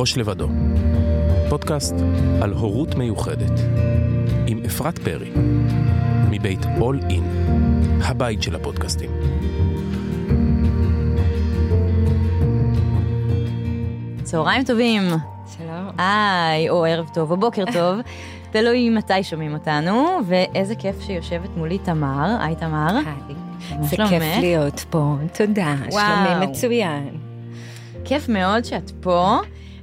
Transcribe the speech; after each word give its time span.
ראש 0.00 0.16
לבדו, 0.16 0.48
פודקאסט 1.48 1.94
על 2.42 2.52
הורות 2.52 2.94
מיוחדת, 2.94 3.60
עם 4.46 4.60
אפרת 4.66 4.98
פרי, 4.98 5.30
מבית 6.30 6.62
All 6.62 7.10
In, 7.10 7.22
הבית 8.04 8.42
של 8.42 8.54
הפודקאסטים. 8.54 9.10
צהריים 14.22 14.64
טובים. 14.64 15.02
שלום. 15.58 15.90
היי, 15.98 16.70
או 16.70 16.84
ערב 16.84 17.08
טוב, 17.14 17.30
או 17.30 17.36
בוקר 17.36 17.64
טוב. 17.72 17.98
תלוי 18.52 18.90
מתי 18.90 19.22
שומעים 19.22 19.54
אותנו, 19.54 20.18
ואיזה 20.26 20.74
כיף 20.74 21.00
שיושבת 21.00 21.50
מולי 21.56 21.78
תמר. 21.78 22.36
היי 22.40 22.56
תמר. 22.56 22.96
היי. 22.96 23.36
מה 23.78 23.82
זה 23.82 23.96
שלומך? 23.96 24.10
כיף 24.10 24.22
להיות 24.40 24.84
פה, 24.90 25.14
תודה. 25.34 25.74
וואו. 25.90 26.26
שלומי 26.26 26.46
מצוין. 26.46 27.10
כיף 28.04 28.28
מאוד 28.28 28.64
שאת 28.64 28.90
פה, 29.00 29.38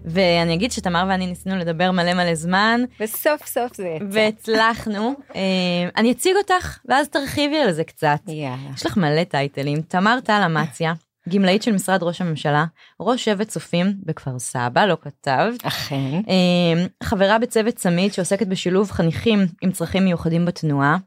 ואני 0.08 0.54
אגיד 0.54 0.72
שתמר 0.72 1.06
ואני 1.10 1.28
ניסינו 1.28 1.58
לדבר 1.58 1.92
מלא 1.92 2.14
מלא 2.14 2.36
זמן, 2.36 2.82
וסוף 3.00 3.46
סוף 3.46 3.76
זה 3.76 3.88
יצא. 3.88 4.06
והצלחנו. 4.12 5.14
אה, 5.36 5.90
אני 5.98 6.12
אציג 6.12 6.36
אותך, 6.36 6.80
ואז 6.86 7.10
תרחיבי 7.10 7.58
על 7.58 7.72
זה 7.72 7.84
קצת. 7.84 8.20
יאללה. 8.28 8.58
יש 8.76 8.86
לך 8.86 8.98
מלא 8.98 9.24
טייטלים. 9.24 9.82
תמר 9.82 10.20
טל 10.24 10.42
אמציה, 10.46 10.94
גמלאית 11.30 11.64
של 11.64 11.72
משרד 11.72 12.04
ראש 12.04 12.22
הממשלה, 12.22 12.66
ראש 13.00 13.26
שבט 13.26 13.48
צופים 13.48 13.94
בכפר 14.04 14.40
סבא, 14.40 14.86
לא 14.86 14.98
כתבת. 15.02 15.66
אכן. 15.66 16.22
אה, 16.30 16.86
חברה 17.04 17.40
בצוות 17.40 17.76
צמיד 17.76 18.14
שעוסקת 18.14 18.48
בשילוב 18.48 18.92
חניכים 18.92 19.40
עם 19.62 19.72
צרכים 19.72 20.06
מיוחדים 20.06 20.46
בתנועה, 20.46 20.98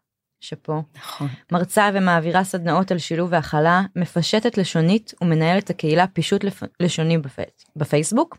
שפה, 0.40 0.82
נכון. 0.96 1.28
מרצה 1.52 1.90
ומעבירה 1.95 2.45
סדנאות 2.45 2.90
על 2.90 2.98
שילוב 2.98 3.28
והכלה, 3.32 3.82
מפשטת 3.96 4.59
לשונית 4.59 5.14
ומנהלת 5.20 5.70
הקהילה 5.70 6.06
פישוט 6.06 6.45
לפ... 6.45 6.62
לשוני 6.80 7.18
בפי... 7.18 7.42
בפייסבוק. 7.76 8.38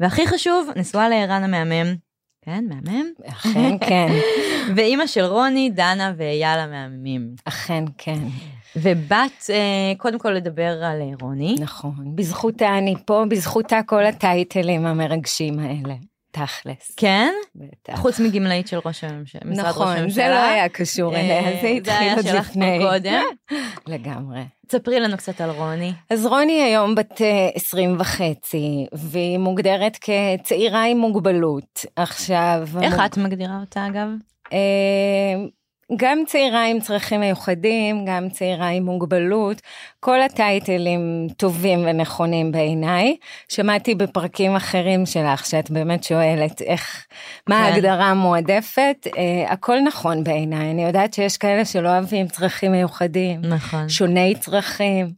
והכי 0.00 0.26
חשוב, 0.26 0.68
נשואה 0.76 1.08
לערן 1.08 1.44
המהמם, 1.44 1.94
כן, 2.44 2.64
מהמם, 2.68 3.06
אכן 3.28 3.78
כן. 3.80 4.08
ואימא 4.76 5.06
של 5.06 5.24
רוני, 5.24 5.70
דנה 5.70 6.12
ואייל 6.16 6.58
המהממים. 6.58 7.34
אכן 7.44 7.84
כן. 7.98 8.18
ובת, 8.76 9.50
אה, 9.50 9.92
קודם 9.98 10.18
כל 10.18 10.30
לדבר 10.30 10.84
על 10.84 11.00
אה, 11.00 11.10
רוני. 11.20 11.56
נכון. 11.60 12.16
בזכותה 12.16 12.78
אני 12.78 12.94
פה, 13.06 13.24
בזכותה 13.28 13.80
כל 13.86 14.04
הטייטלים 14.04 14.86
המרגשים 14.86 15.58
האלה. 15.58 15.94
תכלס. 16.32 16.92
כן? 16.96 17.32
בטח. 17.54 17.98
חוץ 17.98 18.20
מגמלאית 18.20 18.68
של 18.68 18.78
ראש 18.86 19.04
הממשלה, 19.04 19.40
משרד 19.44 19.64
ראש 19.66 19.76
הממשלה. 19.76 19.96
נכון, 19.98 20.10
זה 20.10 20.28
לא 20.28 20.50
היה 20.50 20.68
קשור 20.68 21.16
אליה, 21.16 21.38
אה, 21.38 21.58
זה 21.62 21.68
התחיל 21.68 21.92
היה 21.98 22.14
עוד 22.14 22.22
שלך 22.26 22.44
פה 22.44 22.50
לפני. 22.50 22.78
קודם. 22.78 23.22
לגמרי. 23.94 24.40
תספרי 24.68 25.00
לנו 25.00 25.16
קצת 25.16 25.40
על 25.40 25.50
רוני. 25.50 25.92
אז 26.10 26.26
רוני 26.26 26.62
היום 26.62 26.94
בת 26.94 27.22
אה, 27.22 27.48
20 27.54 27.96
וחצי, 28.00 28.86
והיא 28.92 29.38
מוגדרת 29.38 29.98
כצעירה 30.00 30.84
עם 30.84 30.98
מוגבלות. 30.98 31.86
עכשיו... 31.96 32.68
איך 32.82 32.92
המוג- 32.94 33.04
את 33.04 33.16
מגדירה 33.18 33.60
אותה 33.60 33.86
אגב? 33.86 34.08
גם 35.96 36.22
צעירה 36.26 36.66
עם 36.66 36.80
צרכים 36.80 37.20
מיוחדים, 37.20 38.04
גם 38.04 38.28
צעירה 38.28 38.68
עם 38.68 38.84
מוגבלות, 38.84 39.62
כל 40.00 40.22
הטייטלים 40.22 41.28
טובים 41.36 41.78
ונכונים 41.86 42.52
בעיניי. 42.52 43.16
שמעתי 43.48 43.94
בפרקים 43.94 44.56
אחרים 44.56 45.06
שלך, 45.06 45.46
שאת 45.46 45.70
באמת 45.70 46.04
שואלת 46.04 46.62
איך, 46.62 47.06
מה 47.48 47.56
כן. 47.56 47.62
ההגדרה 47.62 48.04
המועדפת, 48.04 49.06
אה, 49.16 49.52
הכל 49.52 49.80
נכון 49.80 50.24
בעיניי. 50.24 50.70
אני 50.70 50.84
יודעת 50.84 51.14
שיש 51.14 51.36
כאלה 51.36 51.64
שלא 51.64 51.88
אוהבים 51.88 52.28
צרכים 52.28 52.72
מיוחדים, 52.72 53.40
נכון. 53.44 53.88
שוני 53.88 54.34
צרכים, 54.40 55.10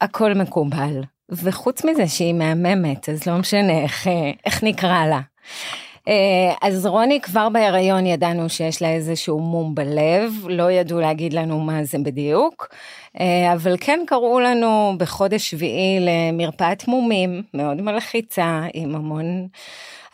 הכל 0.00 0.34
מקובל. 0.34 1.02
וחוץ 1.30 1.84
מזה 1.84 2.06
שהיא 2.06 2.34
מהממת, 2.34 3.08
אז 3.08 3.26
לא 3.26 3.38
משנה 3.38 3.82
איך, 3.82 4.08
אה, 4.08 4.30
איך 4.46 4.64
נקרא 4.64 5.06
לה. 5.06 5.20
אה, 6.08 6.54
אז 6.68 6.86
רוני 6.86 7.20
כבר 7.20 7.48
בהיריון 7.48 8.06
ידענו 8.06 8.48
שיש 8.48 8.82
לה 8.82 8.88
איזשהו 8.92 9.38
מום 9.40 9.74
בלב, 9.74 10.32
לא 10.48 10.70
ידעו 10.70 11.00
להגיד 11.00 11.32
לנו 11.32 11.60
מה 11.60 11.84
זה 11.84 11.98
בדיוק, 11.98 12.68
אה, 13.20 13.52
אבל 13.52 13.76
כן 13.80 14.00
קראו 14.06 14.40
לנו 14.40 14.94
בחודש 14.98 15.50
שביעי 15.50 15.98
למרפאת 16.00 16.88
מומים 16.88 17.42
מאוד 17.54 17.80
מלחיצה 17.80 18.62
עם 18.74 18.94
המון 18.94 19.48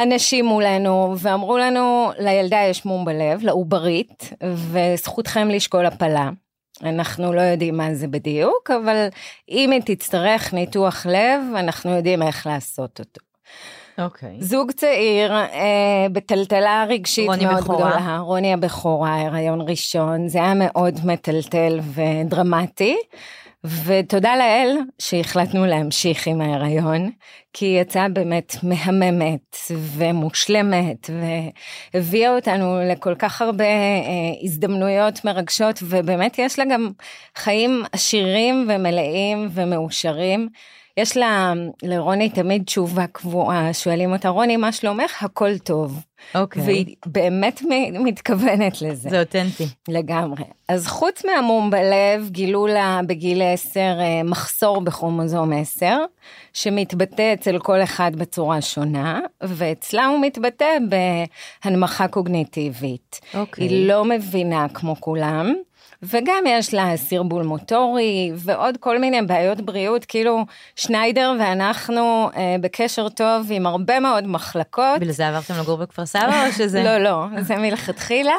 אנשים 0.00 0.44
מולנו, 0.44 1.14
ואמרו 1.18 1.58
לנו 1.58 2.10
לילדה 2.18 2.60
יש 2.70 2.84
מום 2.84 3.04
בלב, 3.04 3.42
לעוברית, 3.42 4.32
וזכותכם 4.42 5.48
לשקול 5.48 5.86
הפלה. 5.86 6.30
אנחנו 6.82 7.32
לא 7.32 7.40
יודעים 7.40 7.76
מה 7.76 7.94
זה 7.94 8.08
בדיוק, 8.08 8.70
אבל 8.70 9.08
אם 9.48 9.70
היא 9.70 9.82
תצטרך 9.84 10.54
ניתוח 10.54 11.06
לב, 11.06 11.40
אנחנו 11.56 11.90
יודעים 11.90 12.22
איך 12.22 12.46
לעשות 12.46 13.00
אותו. 13.00 13.20
אוקיי. 14.00 14.36
זוג 14.40 14.72
צעיר, 14.72 15.32
אה, 15.32 16.06
בטלטלה 16.12 16.84
רגשית 16.88 17.28
רוני 17.28 17.44
מאוד 17.46 17.62
בכורה. 17.62 17.90
גדולה. 17.90 18.18
רוני 18.18 18.52
הבכורה, 18.52 19.20
הריון 19.20 19.60
ראשון, 19.60 20.28
זה 20.28 20.38
היה 20.38 20.54
מאוד 20.54 21.00
מטלטל 21.04 21.80
ודרמטי. 21.94 22.96
ותודה 23.64 24.36
לאל 24.36 24.76
שהחלטנו 24.98 25.66
להמשיך 25.66 26.26
עם 26.26 26.40
ההיריון, 26.40 27.10
כי 27.52 27.66
היא 27.66 27.80
יצאה 27.80 28.08
באמת 28.08 28.56
מהממת 28.62 29.56
ומושלמת, 29.70 31.10
והביאה 31.94 32.34
אותנו 32.36 32.78
לכל 32.90 33.14
כך 33.14 33.42
הרבה 33.42 33.64
אה, 33.64 34.10
הזדמנויות 34.42 35.24
מרגשות, 35.24 35.78
ובאמת 35.82 36.38
יש 36.38 36.58
לה 36.58 36.64
גם 36.64 36.90
חיים 37.36 37.82
עשירים 37.92 38.66
ומלאים 38.68 39.48
ומאושרים. 39.50 40.48
יש 40.96 41.16
לה, 41.16 41.52
לרוני 41.82 42.30
תמיד 42.30 42.62
תשובה 42.64 43.06
קבועה, 43.06 43.72
שואלים 43.72 44.12
אותה, 44.12 44.28
רוני, 44.28 44.56
מה 44.56 44.72
שלומך? 44.72 45.22
הכל 45.22 45.58
טוב. 45.58 46.02
אוקיי. 46.34 46.62
והיא 46.62 46.96
באמת 47.06 47.62
מתכוונת 47.92 48.82
לזה. 48.82 49.10
זה 49.10 49.20
אותנטי. 49.20 49.66
לגמרי. 49.88 50.44
אז 50.68 50.86
חוץ 50.86 51.24
מהמום 51.24 51.70
בלב, 51.70 52.28
גילו 52.30 52.66
לה 52.66 53.00
בגיל 53.06 53.42
10 53.42 53.80
אה, 53.80 54.22
מחסור 54.24 54.80
בכרומוזום 54.80 55.52
10, 55.52 55.96
שמתבטא 56.52 57.32
אצל 57.34 57.58
כל 57.58 57.82
אחד 57.82 58.16
בצורה 58.16 58.60
שונה, 58.60 59.20
ואצלה 59.42 60.06
הוא 60.06 60.20
מתבטא 60.20 60.76
בהנמכה 61.64 62.08
קוגניטיבית. 62.08 63.20
אוקיי. 63.34 63.64
היא 63.64 63.88
לא 63.88 64.04
מבינה 64.04 64.66
כמו 64.74 64.96
כולם. 65.00 65.54
וגם 66.02 66.44
יש 66.46 66.74
לה 66.74 66.96
סרבול 66.96 67.42
מוטורי 67.42 68.32
ועוד 68.34 68.76
כל 68.76 68.98
מיני 68.98 69.22
בעיות 69.22 69.60
בריאות, 69.60 70.04
כאילו 70.04 70.44
שניידר 70.76 71.32
ואנחנו 71.40 72.30
אה, 72.36 72.56
בקשר 72.60 73.08
טוב 73.08 73.46
עם 73.50 73.66
הרבה 73.66 74.00
מאוד 74.00 74.26
מחלקות. 74.26 75.00
בגלל 75.00 75.12
זה 75.12 75.28
עברתם 75.28 75.54
לגור 75.60 75.78
בכפר 75.78 76.06
סבא 76.06 76.46
או 76.46 76.52
שזה? 76.52 76.82
לא, 76.88 76.98
לא, 76.98 77.26
זה 77.40 77.56
מלכתחילה, 77.56 78.36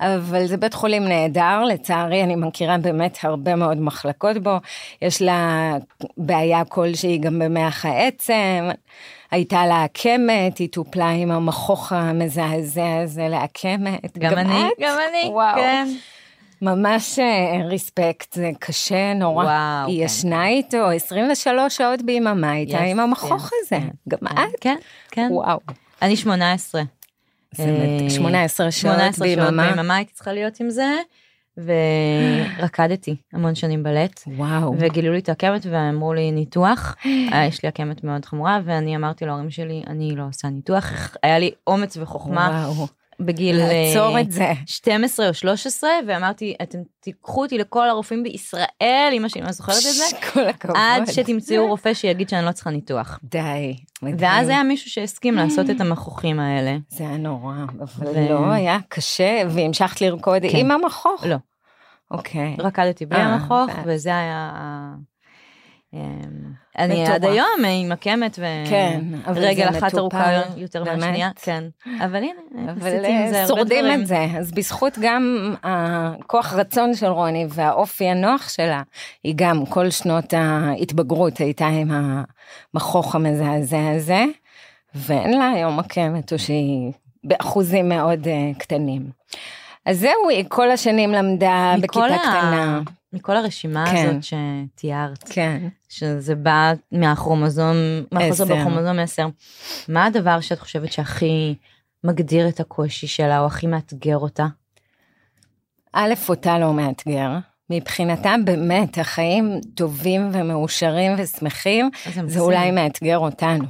אבל 0.00 0.46
זה 0.46 0.56
בית 0.56 0.74
חולים 0.74 1.04
נהדר, 1.08 1.64
לצערי 1.64 2.22
אני 2.24 2.36
מכירה 2.36 2.78
באמת 2.78 3.18
הרבה 3.22 3.56
מאוד 3.56 3.80
מחלקות 3.80 4.38
בו, 4.38 4.56
יש 5.02 5.22
לה 5.22 5.72
בעיה 6.16 6.64
כלשהי 6.64 7.18
גם 7.18 7.38
במח 7.38 7.84
העצם, 7.86 8.68
הייתה 9.30 9.66
לה 9.66 9.84
עקמת, 9.84 10.58
היא 10.58 10.68
טופלה 10.68 11.10
עם 11.10 11.30
המכוך 11.30 11.92
המזעזע 11.92 13.00
הזה 13.02 13.28
לעקמת. 13.28 14.18
גם 14.18 14.38
אני, 14.38 14.66
את? 14.66 14.72
גם 14.80 14.96
אני, 15.10 15.30
וואו. 15.32 15.56
כן. 15.56 15.88
ממש 16.62 17.18
אה, 17.18 17.66
ריספקט, 17.66 18.32
זה 18.32 18.50
קשה 18.58 19.14
נורא. 19.14 19.44
וואו, 19.44 19.88
היא 19.88 19.98
כן. 19.98 20.04
ישנה 20.04 20.48
איתו 20.48 20.90
23 20.90 21.76
שעות 21.76 22.02
ביממה 22.02 22.54
איתה 22.54 22.78
Yes, 22.78 22.82
עם 22.82 23.00
המכוך 23.00 23.42
כן, 23.42 23.56
הזה. 23.60 23.86
כן, 23.86 23.88
גם 24.08 24.18
כן, 24.18 24.42
את? 24.42 24.60
כן, 24.60 24.76
כן. 25.10 25.28
וואו. 25.30 25.58
אני 26.02 26.16
18. 26.16 26.82
זה 27.54 27.66
מדהים. 27.66 28.10
18 28.10 28.70
שעות 28.70 28.94
18 28.94 29.26
שעות 29.28 29.38
ביממה. 29.38 29.70
ביממה 29.70 29.96
הייתי 29.96 30.12
צריכה 30.12 30.32
להיות 30.32 30.60
עם 30.60 30.70
זה, 30.70 30.96
ורקדתי 32.58 33.16
המון 33.32 33.54
שנים 33.54 33.82
בלט. 33.82 34.22
וואו. 34.26 34.74
וגילו 34.78 35.12
לי 35.12 35.18
את 35.18 35.28
העקמת 35.28 35.66
ואמרו 35.70 36.14
לי 36.14 36.32
ניתוח, 36.32 36.96
אה, 37.32 37.44
יש 37.46 37.62
לי 37.62 37.68
עקמת 37.68 38.04
מאוד 38.04 38.24
חמורה 38.24 38.60
ואני 38.64 38.96
אמרתי 38.96 39.26
להורים 39.26 39.50
שלי 39.50 39.82
אני 39.86 40.16
לא 40.16 40.22
עושה 40.28 40.48
ניתוח, 40.48 41.16
היה 41.22 41.38
לי 41.38 41.50
אומץ 41.66 41.96
וחוכמה 41.96 42.66
וואו. 42.68 42.86
בגיל 43.20 43.56
לעצור 43.56 44.16
אה, 44.16 44.20
את 44.20 44.32
זה. 44.32 44.52
12 44.66 45.28
או 45.28 45.34
13 45.34 45.90
ואמרתי 46.06 46.54
אתם 46.62 46.78
תיקחו 47.00 47.42
אותי 47.42 47.58
לכל 47.58 47.88
הרופאים 47.88 48.22
בישראל 48.22 49.10
אמא 49.12 49.28
שלי 49.28 49.42
לא 49.42 49.52
זוכרת 49.52 49.76
את 49.76 49.82
זה 49.82 50.16
כל 50.32 50.48
הכבוד. 50.48 50.76
עד 50.78 51.06
שתמצאו 51.06 51.66
רופא 51.66 51.94
שיגיד 51.94 52.28
שאני 52.28 52.46
לא 52.46 52.52
צריכה 52.52 52.70
ניתוח. 52.70 53.18
די. 53.24 53.76
ואז 54.18 54.48
היה 54.48 54.62
מישהו 54.62 54.90
שהסכים 54.90 55.34
לעשות 55.34 55.70
את 55.70 55.80
המכוחים 55.80 56.40
האלה. 56.40 56.76
זה 56.88 57.04
היה 57.08 57.16
נורא, 57.16 57.54
אבל 57.80 58.28
לא, 58.30 58.50
היה 58.50 58.78
קשה, 58.88 59.42
והמשכת 59.48 60.00
לרקוד 60.00 60.42
כן. 60.50 60.58
עם 60.58 60.70
המכוך? 60.70 61.24
לא, 61.26 61.36
אוקיי. 62.10 62.56
רקדתי 62.58 63.06
בלי 63.06 63.18
אה, 63.18 63.24
המכוך. 63.24 63.70
וזה 63.86 64.10
היה... 64.10 64.50
אני 66.78 67.02
מטורף. 67.02 67.14
עד 67.14 67.24
היום 67.24 67.48
עם 67.68 67.92
כן, 68.70 69.00
אבל 69.26 69.34
זה 69.34 69.40
ורגל 69.46 69.68
אחת 69.68 69.82
מטופל, 69.82 69.98
ארוכה 69.98 70.42
יותר? 70.56 70.84
מהשנייה, 70.84 71.30
כן. 71.42 71.64
אבל 72.00 72.16
הנה, 72.16 72.32
אבל 72.72 72.86
עשיתי 72.88 73.12
עם 73.12 73.28
זה 73.30 73.40
אה, 73.42 73.46
שורדים. 73.46 74.00
את 74.00 74.06
זה, 74.06 74.26
אז 74.38 74.50
בזכות 74.52 74.98
גם 75.00 75.54
הכוח 75.62 76.52
רצון 76.54 76.94
של 76.94 77.06
רוני 77.06 77.46
והאופי 77.48 78.04
הנוח 78.08 78.48
שלה, 78.48 78.82
היא 79.24 79.34
גם 79.36 79.66
כל 79.66 79.90
שנות 79.90 80.34
ההתבגרות 80.36 81.38
הייתה 81.38 81.66
עם 81.66 81.90
המכוך 82.74 83.14
המזעזע 83.14 83.90
הזה, 83.96 84.24
ואין 84.94 85.38
לה 85.38 85.50
היום 85.50 85.76
מקמת, 85.76 86.32
או 86.32 86.38
שהיא 86.38 86.92
באחוזים 87.24 87.88
מאוד 87.88 88.26
קטנים. 88.58 89.02
אז 89.86 89.98
זהו, 89.98 90.28
היא 90.28 90.44
כל 90.48 90.70
השנים 90.70 91.12
למדה 91.12 91.74
בכיתה 91.80 92.04
ה- 92.04 92.18
קטנה. 92.18 92.80
מכל 93.12 93.36
הרשימה 93.36 93.84
כן. 93.86 94.08
הזאת 94.08 94.22
שתיארת, 94.22 95.24
כן. 95.28 95.68
שזה 95.88 96.34
בא 96.34 96.72
מהכרומוזום, 96.92 97.76
מהחוזר. 98.12 98.44
בכרומוזום 98.44 98.98
10, 98.98 99.26
מה 99.88 100.06
הדבר 100.06 100.40
שאת 100.40 100.58
חושבת 100.58 100.92
שהכי 100.92 101.54
מגדיר 102.04 102.48
את 102.48 102.60
הקושי 102.60 103.06
שלה, 103.06 103.40
או 103.40 103.46
הכי 103.46 103.66
מאתגר 103.66 104.18
אותה? 104.18 104.46
א', 105.92 106.14
אותה 106.28 106.58
לא 106.58 106.72
מאתגר. 106.72 107.30
מבחינתה 107.70 108.34
באמת 108.44 108.98
החיים 108.98 109.60
טובים 109.74 110.30
ומאושרים 110.32 111.12
ושמחים, 111.18 111.90
זה 112.14 112.22
מקסים. 112.22 112.40
אולי 112.40 112.70
מאתגר 112.70 113.18
אותנו. 113.18 113.64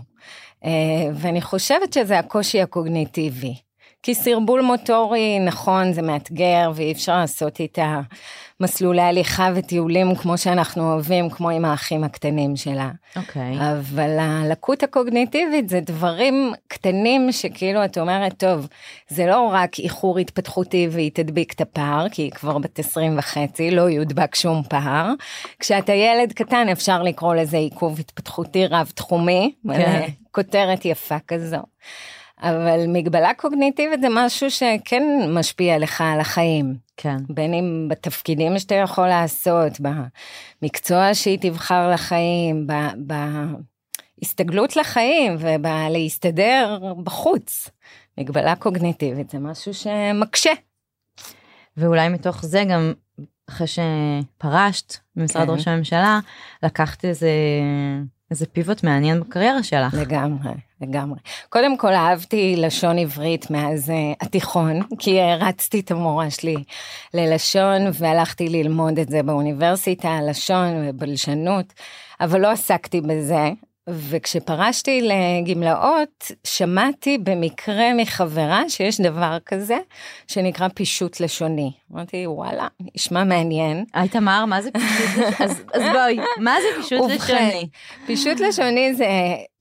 אה, 0.64 0.70
ואני 1.14 1.40
חושבת 1.40 1.92
שזה 1.92 2.18
הקושי 2.18 2.62
הקוגניטיבי. 2.62 3.54
כי 4.02 4.14
סרבול 4.14 4.60
מוטורי, 4.60 5.38
נכון, 5.38 5.92
זה 5.92 6.02
מאתגר 6.02 6.70
ואי 6.74 6.92
אפשר 6.92 7.16
לעשות 7.16 7.60
איתה 7.60 8.00
מסלולי 8.60 9.02
הליכה 9.02 9.50
וטיולים 9.54 10.14
כמו 10.14 10.38
שאנחנו 10.38 10.92
אוהבים, 10.92 11.30
כמו 11.30 11.50
עם 11.50 11.64
האחים 11.64 12.04
הקטנים 12.04 12.56
שלה. 12.56 12.90
אוקיי. 13.16 13.52
אבל 13.72 14.18
הלקות 14.18 14.82
הקוגניטיבית 14.82 15.68
זה 15.68 15.80
דברים 15.80 16.52
קטנים 16.68 17.32
שכאילו 17.32 17.84
את 17.84 17.98
אומרת, 17.98 18.34
טוב, 18.38 18.68
זה 19.08 19.26
לא 19.26 19.48
רק 19.52 19.78
איחור 19.78 20.18
התפתחותי 20.18 20.88
והיא 20.90 21.10
תדביק 21.14 21.52
את 21.52 21.60
הפער, 21.60 22.08
כי 22.08 22.22
היא 22.22 22.30
כבר 22.30 22.58
בת 22.58 22.78
20 22.78 23.18
וחצי, 23.18 23.70
לא 23.70 23.82
יודבק 23.90 24.34
שום 24.34 24.62
פער. 24.68 25.12
כשאתה 25.58 25.92
ילד 25.92 26.32
קטן 26.32 26.68
אפשר 26.68 27.02
לקרוא 27.02 27.34
לזה 27.34 27.56
עיכוב 27.56 28.00
התפתחותי 28.00 28.66
רב-תחומי, 28.66 29.54
כן. 29.68 30.06
כותרת 30.30 30.84
יפה 30.84 31.16
כזו. 31.28 31.58
אבל 32.42 32.84
מגבלה 32.88 33.34
קוגניטיבית 33.34 34.00
זה 34.00 34.06
משהו 34.10 34.50
שכן 34.50 35.02
משפיע 35.28 35.78
לך 35.78 36.00
על 36.00 36.20
החיים. 36.20 36.74
כן. 36.96 37.16
בין 37.28 37.54
אם 37.54 37.86
בתפקידים 37.90 38.58
שאתה 38.58 38.74
יכול 38.74 39.08
לעשות, 39.08 39.72
במקצוע 40.62 41.14
שהיא 41.14 41.38
תבחר 41.40 41.90
לחיים, 41.90 42.66
ב- 42.66 43.14
בהסתגלות 44.18 44.76
לחיים 44.76 45.36
ובלהסתדר 45.38 46.78
בחוץ. 47.04 47.70
מגבלה 48.18 48.56
קוגניטיבית 48.56 49.30
זה 49.30 49.38
משהו 49.38 49.74
שמקשה. 49.74 50.52
ואולי 51.76 52.08
מתוך 52.08 52.44
זה 52.44 52.64
גם 52.70 52.92
אחרי 53.48 53.66
שפרשת 53.66 54.96
ממשרד 55.16 55.46
כן. 55.46 55.52
ראש 55.52 55.68
הממשלה, 55.68 56.20
לקחת 56.62 57.04
איזה, 57.04 57.30
איזה 58.30 58.46
פיבוט 58.46 58.84
מעניין 58.84 59.20
בקריירה 59.20 59.62
שלך. 59.62 59.94
לגמרי, 59.94 60.52
לגמרי. 60.80 61.18
קודם 61.48 61.76
כל 61.76 61.92
אהבתי 61.92 62.54
לשון 62.56 62.98
עברית 62.98 63.50
מאז 63.50 63.90
אה, 63.90 64.12
התיכון, 64.20 64.82
כי 64.98 65.20
הרצתי 65.20 65.80
את 65.80 65.90
המורה 65.90 66.30
שלי 66.30 66.56
ללשון 67.14 67.80
והלכתי 67.94 68.48
ללמוד 68.48 68.98
את 68.98 69.08
זה 69.08 69.22
באוניברסיטה, 69.22 70.18
לשון 70.28 70.88
ובלשנות, 70.88 71.72
אבל 72.20 72.40
לא 72.40 72.50
עסקתי 72.50 73.00
בזה. 73.00 73.50
וכשפרשתי 73.88 75.00
לגמלאות, 75.02 76.30
שמעתי 76.44 77.18
במקרה 77.18 77.94
מחברה 77.94 78.62
שיש 78.68 79.00
דבר 79.00 79.38
כזה, 79.46 79.78
שנקרא 80.26 80.68
פישוט 80.74 81.20
לשוני. 81.20 81.72
אמרתי, 81.92 82.26
וואלה, 82.26 82.66
נשמע 82.96 83.24
מעניין. 83.24 83.84
היי 83.94 84.08
תמר, 84.08 84.44
מה 84.44 84.62
זה 84.62 84.70
פישוט 84.72 85.16
לשוני? 85.16 85.34
אז, 85.38 85.62
אז 85.74 85.82
בואי, 85.92 86.18
מה 86.38 86.56
זה 86.60 86.82
פישוט 86.82 87.00
ובכן, 87.00 87.48
לשוני? 87.48 87.68
פישוט 88.06 88.40
לשוני 88.40 88.94
זה 88.94 89.06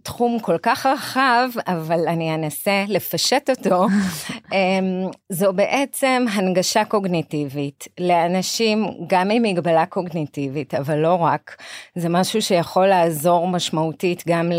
תחום 0.03 0.39
כל 0.39 0.57
כך 0.61 0.85
רחב, 0.85 1.49
אבל 1.67 2.07
אני 2.07 2.35
אנסה 2.35 2.83
לפשט 2.87 3.49
אותו. 3.49 3.87
אמ, 4.53 5.07
זו 5.29 5.53
בעצם 5.53 6.25
הנגשה 6.31 6.85
קוגניטיבית 6.85 7.87
לאנשים 7.99 8.85
גם 9.07 9.31
עם 9.31 9.43
מגבלה 9.43 9.85
קוגניטיבית, 9.85 10.73
אבל 10.73 10.97
לא 10.97 11.13
רק. 11.13 11.61
זה 11.95 12.09
משהו 12.09 12.41
שיכול 12.41 12.87
לעזור 12.87 13.47
משמעותית 13.47 14.23
גם 14.27 14.49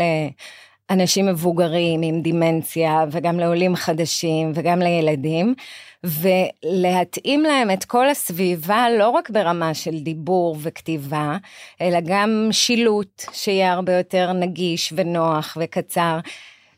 לאנשים 0.89 1.25
מבוגרים 1.25 2.01
עם 2.01 2.21
דימנציה, 2.21 3.05
וגם 3.11 3.39
לעולים 3.39 3.75
חדשים, 3.75 4.51
וגם 4.55 4.79
לילדים. 4.79 5.55
ולהתאים 6.03 7.43
להם 7.43 7.71
את 7.71 7.85
כל 7.85 8.09
הסביבה, 8.09 8.85
לא 8.99 9.09
רק 9.09 9.29
ברמה 9.29 9.73
של 9.73 9.99
דיבור 9.99 10.57
וכתיבה, 10.61 11.37
אלא 11.81 11.99
גם 12.05 12.47
שילוט 12.51 13.23
שיהיה 13.33 13.73
הרבה 13.73 13.97
יותר 13.97 14.33
נגיש 14.33 14.93
ונוח 14.95 15.57
וקצר. 15.61 16.19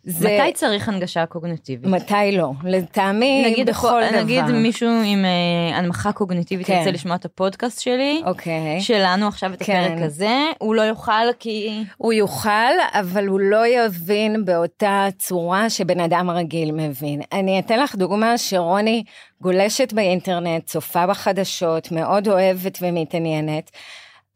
זה... 0.06 0.38
מתי 0.42 0.54
צריך 0.54 0.90
הנגשה 0.90 1.26
קוגניטיבית? 1.26 1.92
מתי 1.92 2.32
לא? 2.32 2.52
לטעמי 2.64 3.44
נגיד, 3.52 3.70
בכל 3.70 4.02
דבר. 4.12 4.22
נגיד 4.22 4.46
מישהו 4.46 4.90
עם 5.06 5.26
אה, 5.26 5.78
הנמכה 5.78 6.12
קוגניטיבית 6.12 6.68
כן. 6.68 6.74
ירצה 6.74 6.92
לשמוע 6.92 7.16
את 7.16 7.26
הפודקאסט 7.26 7.82
שלי, 7.82 8.22
אוקיי. 8.26 8.82
שלנו 8.82 9.28
עכשיו 9.28 9.54
את 9.54 9.64
כן. 9.64 9.84
הפרק 9.86 10.04
הזה, 10.06 10.38
הוא 10.60 10.76
לא 10.76 10.82
יוכל 10.82 11.32
כי... 11.40 11.84
הוא 11.98 12.14
יוכל, 12.14 12.50
אבל 12.94 13.28
הוא 13.28 13.40
לא 13.40 13.68
יבין 13.68 14.46
באותה 14.46 15.08
צורה 15.18 15.70
שבן 15.70 16.00
אדם 16.00 16.30
רגיל 16.30 16.72
מבין. 16.72 17.22
אני 17.34 17.60
אתן 17.60 17.80
לך 17.80 17.96
דוגמה 17.96 18.38
שרוני 18.38 19.04
גולשת 19.42 19.94
באינטרנט, 19.94 20.66
צופה 20.66 21.08
בחדשות, 21.08 21.92
מאוד 21.92 22.28
אוהבת 22.28 22.78
ומתעניינת, 22.82 23.72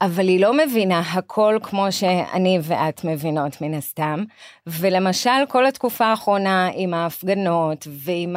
אבל 0.01 0.27
היא 0.27 0.39
לא 0.39 0.57
מבינה 0.57 0.99
הכל 0.99 1.57
כמו 1.63 1.91
שאני 1.91 2.59
ואת 2.61 3.03
מבינות 3.03 3.61
מן 3.61 3.73
הסתם. 3.73 4.23
ולמשל, 4.67 5.45
כל 5.49 5.65
התקופה 5.65 6.05
האחרונה 6.05 6.69
עם 6.73 6.93
ההפגנות 6.93 7.87
ועם 7.89 8.35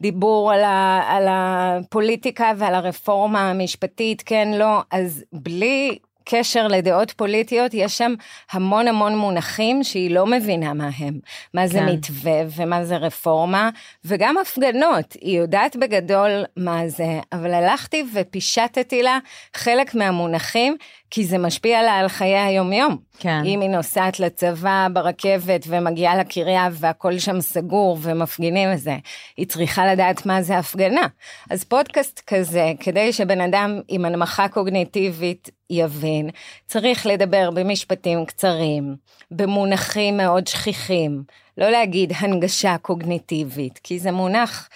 הדיבור 0.00 0.52
על, 0.52 0.64
ה, 0.64 1.02
על 1.08 1.26
הפוליטיקה 1.28 2.52
ועל 2.58 2.74
הרפורמה 2.74 3.50
המשפטית, 3.50 4.22
כן, 4.26 4.48
לא, 4.54 4.80
אז 4.90 5.24
בלי 5.32 5.98
קשר 6.24 6.68
לדעות 6.68 7.10
פוליטיות, 7.10 7.74
יש 7.74 7.98
שם 7.98 8.14
המון 8.52 8.88
המון 8.88 9.16
מונחים 9.16 9.84
שהיא 9.84 10.10
לא 10.10 10.26
מבינה 10.26 10.74
מה 10.74 10.88
הם. 10.98 11.18
מה 11.54 11.66
זה 11.66 11.78
כן. 11.78 11.88
מתווה 11.88 12.42
ומה 12.56 12.84
זה 12.84 12.96
רפורמה, 12.96 13.70
וגם 14.04 14.36
הפגנות, 14.38 15.16
היא 15.20 15.38
יודעת 15.38 15.76
בגדול 15.76 16.44
מה 16.56 16.88
זה, 16.88 17.20
אבל 17.32 17.54
הלכתי 17.54 18.04
ופישטתי 18.14 19.02
לה 19.02 19.18
חלק 19.54 19.94
מהמונחים, 19.94 20.76
כי 21.10 21.24
זה 21.24 21.38
משפיע 21.38 21.82
לה 21.82 21.92
על 21.92 22.08
חיי 22.08 22.38
היומיום. 22.38 22.96
כן. 23.18 23.42
אם 23.44 23.60
היא 23.60 23.70
נוסעת 23.70 24.20
לצבא 24.20 24.86
ברכבת 24.92 25.64
ומגיעה 25.68 26.16
לקריה 26.16 26.68
והכל 26.72 27.18
שם 27.18 27.40
סגור 27.40 27.98
ומפגינים 28.02 28.68
וזה, 28.74 28.96
היא 29.36 29.46
צריכה 29.46 29.86
לדעת 29.86 30.26
מה 30.26 30.42
זה 30.42 30.58
הפגנה. 30.58 31.06
אז 31.50 31.64
פודקאסט 31.64 32.20
כזה, 32.26 32.72
כדי 32.80 33.12
שבן 33.12 33.40
אדם 33.40 33.80
עם 33.88 34.04
הנמכה 34.04 34.48
קוגניטיבית 34.48 35.50
יבין, 35.70 36.30
צריך 36.66 37.06
לדבר 37.06 37.50
במשפטים 37.50 38.26
קצרים, 38.26 38.96
במונחים 39.30 40.16
מאוד 40.16 40.46
שכיחים, 40.46 41.22
לא 41.58 41.70
להגיד 41.70 42.12
הנגשה 42.16 42.76
קוגניטיבית, 42.82 43.80
כי 43.82 43.98
זה 43.98 44.12
מונח 44.12 44.68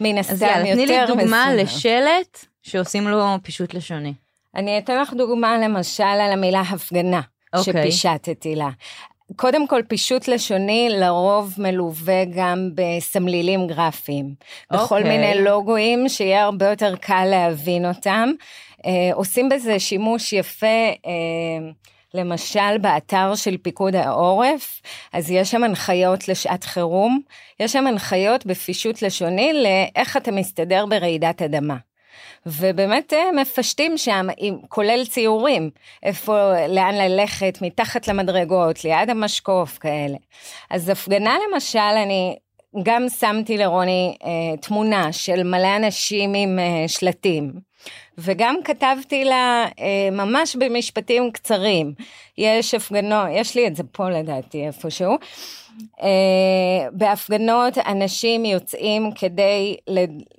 מן 0.00 0.18
הסתם 0.18 0.34
אז 0.34 0.42
יותר 0.42 0.52
יאללה, 0.52 0.74
תני 0.74 0.86
לי 0.86 1.06
דוגמה 1.06 1.46
מסובך. 1.48 1.76
לשלט 1.76 2.46
שעושים 2.62 3.08
לו 3.08 3.24
פישוט 3.42 3.74
לשוני. 3.74 4.14
אני 4.54 4.78
אתן 4.78 5.00
לך 5.00 5.14
דוגמה 5.14 5.58
למשל 5.58 6.02
על 6.02 6.32
המילה 6.32 6.60
הפגנה, 6.60 7.20
אוקיי. 7.54 7.82
שפישטתי 7.82 8.54
לה. 8.54 8.68
קודם 9.36 9.66
כל, 9.66 9.80
פישוט 9.88 10.28
לשוני 10.28 10.88
לרוב 10.90 11.54
מלווה 11.58 12.24
גם 12.24 12.70
בסמלילים 12.74 13.66
גרפיים. 13.66 14.34
בכל 14.72 14.98
אוקיי. 14.98 15.18
מיני 15.18 15.44
לוגויים 15.44 16.08
שיהיה 16.08 16.44
הרבה 16.44 16.70
יותר 16.70 16.96
קל 16.96 17.24
להבין 17.24 17.86
אותם. 17.86 18.30
אה, 18.86 19.10
עושים 19.14 19.48
בזה 19.48 19.78
שימוש 19.78 20.32
יפה. 20.32 20.66
אה, 21.06 21.70
למשל 22.14 22.78
באתר 22.80 23.34
של 23.34 23.56
פיקוד 23.56 23.94
העורף, 23.94 24.82
אז 25.12 25.30
יש 25.30 25.50
שם 25.50 25.64
הנחיות 25.64 26.28
לשעת 26.28 26.64
חירום, 26.64 27.20
יש 27.60 27.72
שם 27.72 27.86
הנחיות 27.86 28.46
בפישוט 28.46 29.02
לשוני 29.02 29.52
לאיך 29.52 30.16
אתה 30.16 30.30
מסתדר 30.30 30.86
ברעידת 30.86 31.42
אדמה. 31.42 31.76
ובאמת 32.46 33.12
אה, 33.12 33.32
מפשטים 33.32 33.98
שם, 33.98 34.26
עם, 34.36 34.58
כולל 34.68 35.04
ציורים, 35.06 35.70
איפה, 36.02 36.66
לאן 36.68 36.94
ללכת, 36.94 37.58
מתחת 37.62 38.08
למדרגות, 38.08 38.84
ליד 38.84 39.10
המשקוף, 39.10 39.78
כאלה. 39.78 40.16
אז 40.70 40.88
הפגנה 40.88 41.36
למשל, 41.48 41.78
אני 41.78 42.36
גם 42.82 43.08
שמתי 43.08 43.58
לרוני 43.58 44.16
אה, 44.24 44.56
תמונה 44.56 45.12
של 45.12 45.42
מלא 45.42 45.76
אנשים 45.76 46.34
עם 46.34 46.58
אה, 46.58 46.88
שלטים. 46.88 47.52
וגם 48.18 48.56
כתבתי 48.64 49.24
לה 49.24 49.66
אה, 49.80 50.08
ממש 50.12 50.56
במשפטים 50.56 51.30
קצרים, 51.32 51.94
יש 52.38 52.74
הפגנות, 52.74 53.28
יש 53.32 53.54
לי 53.54 53.66
את 53.66 53.76
זה 53.76 53.82
פה 53.92 54.10
לדעתי 54.10 54.66
איפשהו, 54.66 55.18
בהפגנות 56.92 57.78
אנשים 57.78 58.44
יוצאים 58.44 59.10
כדי, 59.14 59.76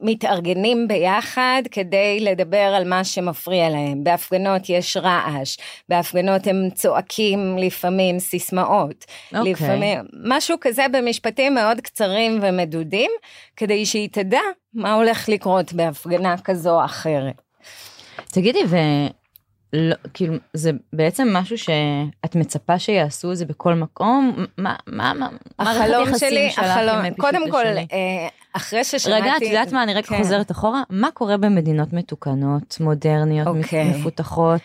מתארגנים 0.02 0.88
ביחד 0.88 1.62
כדי 1.72 2.20
לדבר 2.20 2.58
על 2.58 2.90
מה 2.90 3.04
שמפריע 3.04 3.70
להם. 3.70 4.04
בהפגנות 4.04 4.70
יש 4.70 4.98
רעש, 4.98 5.58
בהפגנות 5.90 6.48
הם 6.48 6.70
צועקים 6.76 7.58
לפעמים 7.58 8.20
סיסמאות. 8.20 9.06
אוקיי. 9.36 9.54
Okay. 9.54 9.56
לפעמים, 9.56 10.00
משהו 10.24 10.58
כזה 10.62 10.86
במשפטים 10.92 11.54
מאוד 11.54 11.82
קצרים 11.82 12.40
ומדודים, 12.42 13.12
כדי 13.58 13.86
שהיא 13.86 14.10
תדע 14.12 14.42
מה 14.74 14.94
הולך 14.94 15.30
לקרות 15.30 15.74
בהפגנה 15.74 16.36
כזו 16.38 16.80
או 16.80 16.86
אחרת. 16.86 17.42
תגידי, 18.32 18.60
ו... 18.68 18.78
לא, 19.74 19.96
כאילו 20.14 20.34
זה 20.54 20.72
בעצם 20.94 21.28
משהו 21.34 21.58
שאת 21.58 22.36
מצפה 22.36 22.80
שיעשו 22.80 23.36
זה 23.36 23.46
בכל 23.46 23.74
מקום 23.74 24.46
מה 24.58 24.76
מה 24.88 25.14
מה 25.14 25.30
החלום 25.60 26.18
שלי 26.18 26.50
החלום 26.58 27.14
קודם 27.18 27.52
כל 27.52 27.66
אה, 27.66 28.28
אחרי 28.54 28.84
ששמעתי 28.84 29.22
רגע 29.22 29.38
את 29.38 29.42
יודעת 29.42 29.72
מה 29.72 29.84
אני 29.84 29.94
רק 29.94 30.06
כן. 30.06 30.18
חוזרת 30.18 30.52
אחורה 30.52 30.84
מה 30.90 31.12
קורה 31.12 31.38
במדינות 31.38 31.94
מתוקנות 31.94 32.78
מודרניות 32.80 33.48
okay. 33.48 33.64
אוקיי. 33.64 34.00
מפותחות 34.00 34.62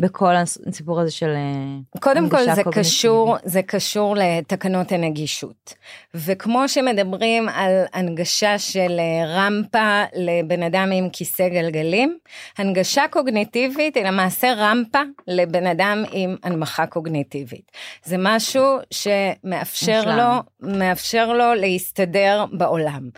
בכל 0.00 0.36
הסיפור 0.36 1.00
הזה 1.00 1.10
של 1.10 1.28
אה, 1.28 2.00
קודם 2.00 2.28
כל 2.28 2.54
זה. 2.54 2.62
קשור 2.72 3.36
זה 3.44 3.62
קשור 3.62 4.16
לתקנות 4.18 4.92
הנגישות 4.92 5.74
וכמו 6.14 6.68
שמדברים 6.68 7.48
על 7.48 7.84
הנגשה 7.92 8.58
של 8.58 8.98
אה, 8.98 9.36
רמפה 9.36 10.02
לבן 10.14 10.62
אדם 10.62 10.90
עם 10.92 11.08
כיסא 11.10 11.48
גלגלים 11.48 12.18
הנגשה 12.58 13.04
קוגניטיבית 13.10 13.96
היא 13.96 14.04
למעשה 14.04 14.52
רמפה 14.56 15.02
לבן 15.28 15.66
אדם 15.66 16.04
עם 16.12 16.36
הנמכה 16.42 16.86
קוגניטיבית 16.86 17.72
זה 18.04 18.16
משהו 18.18 18.78
שמאפשר 18.90 20.00
משלם. 20.00 20.16
לו 20.16 20.78
מאפשר 20.78 21.32
לו 21.32 21.54
להסתדר 21.54 22.44
בעולם 22.52 23.08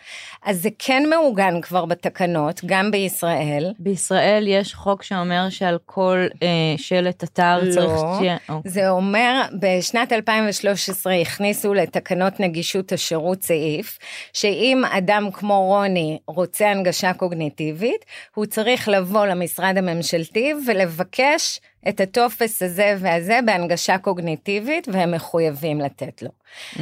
אז 0.45 0.62
זה 0.62 0.69
כן 0.78 1.02
מעוגן 1.11 1.61
כבר 1.61 1.85
בתקנות 1.85 2.61
גם 2.66 2.90
בישראל 2.90 3.73
בישראל 3.78 4.45
יש 4.49 4.75
חוק 4.75 5.02
שאומר 5.02 5.47
שעל 5.50 5.78
כל 5.87 6.26
אה, 6.43 6.49
שלט 6.76 7.25
אתר 7.25 7.59
לא, 7.62 7.73
צריך. 7.73 8.00
אוקיי. 8.49 8.71
זה 8.71 8.88
אומר, 8.88 9.42
בשנת 9.61 10.12
2013 10.12 11.14
הכניסו 11.14 11.75
לתקנות 11.75 12.40
נגישות 12.40 12.92
השירות 12.92 13.42
סעיף, 13.42 13.99
שאם 14.33 14.83
אדם 14.85 15.30
כמו 15.33 15.61
רוני 15.61 16.18
רוצה 16.26 16.71
הנגשה 16.71 17.12
קוגניטיבית, 17.12 18.04
הוא 18.35 18.47
צריך 18.47 18.88
לבוא 18.88 19.26
למשרד 19.26 19.78
הממשלתי 19.78 20.52
ולבקש 20.66 21.61
את 21.88 22.00
הטופס 22.00 22.62
הזה 22.62 22.97
והזה 22.99 23.40
בהנגשה 23.47 23.99
קוגניטיבית 23.99 24.88
והם 24.92 25.11
מחויבים 25.14 25.80
לתת 25.80 26.23
לו. 26.23 26.28
Mm. 26.75 26.78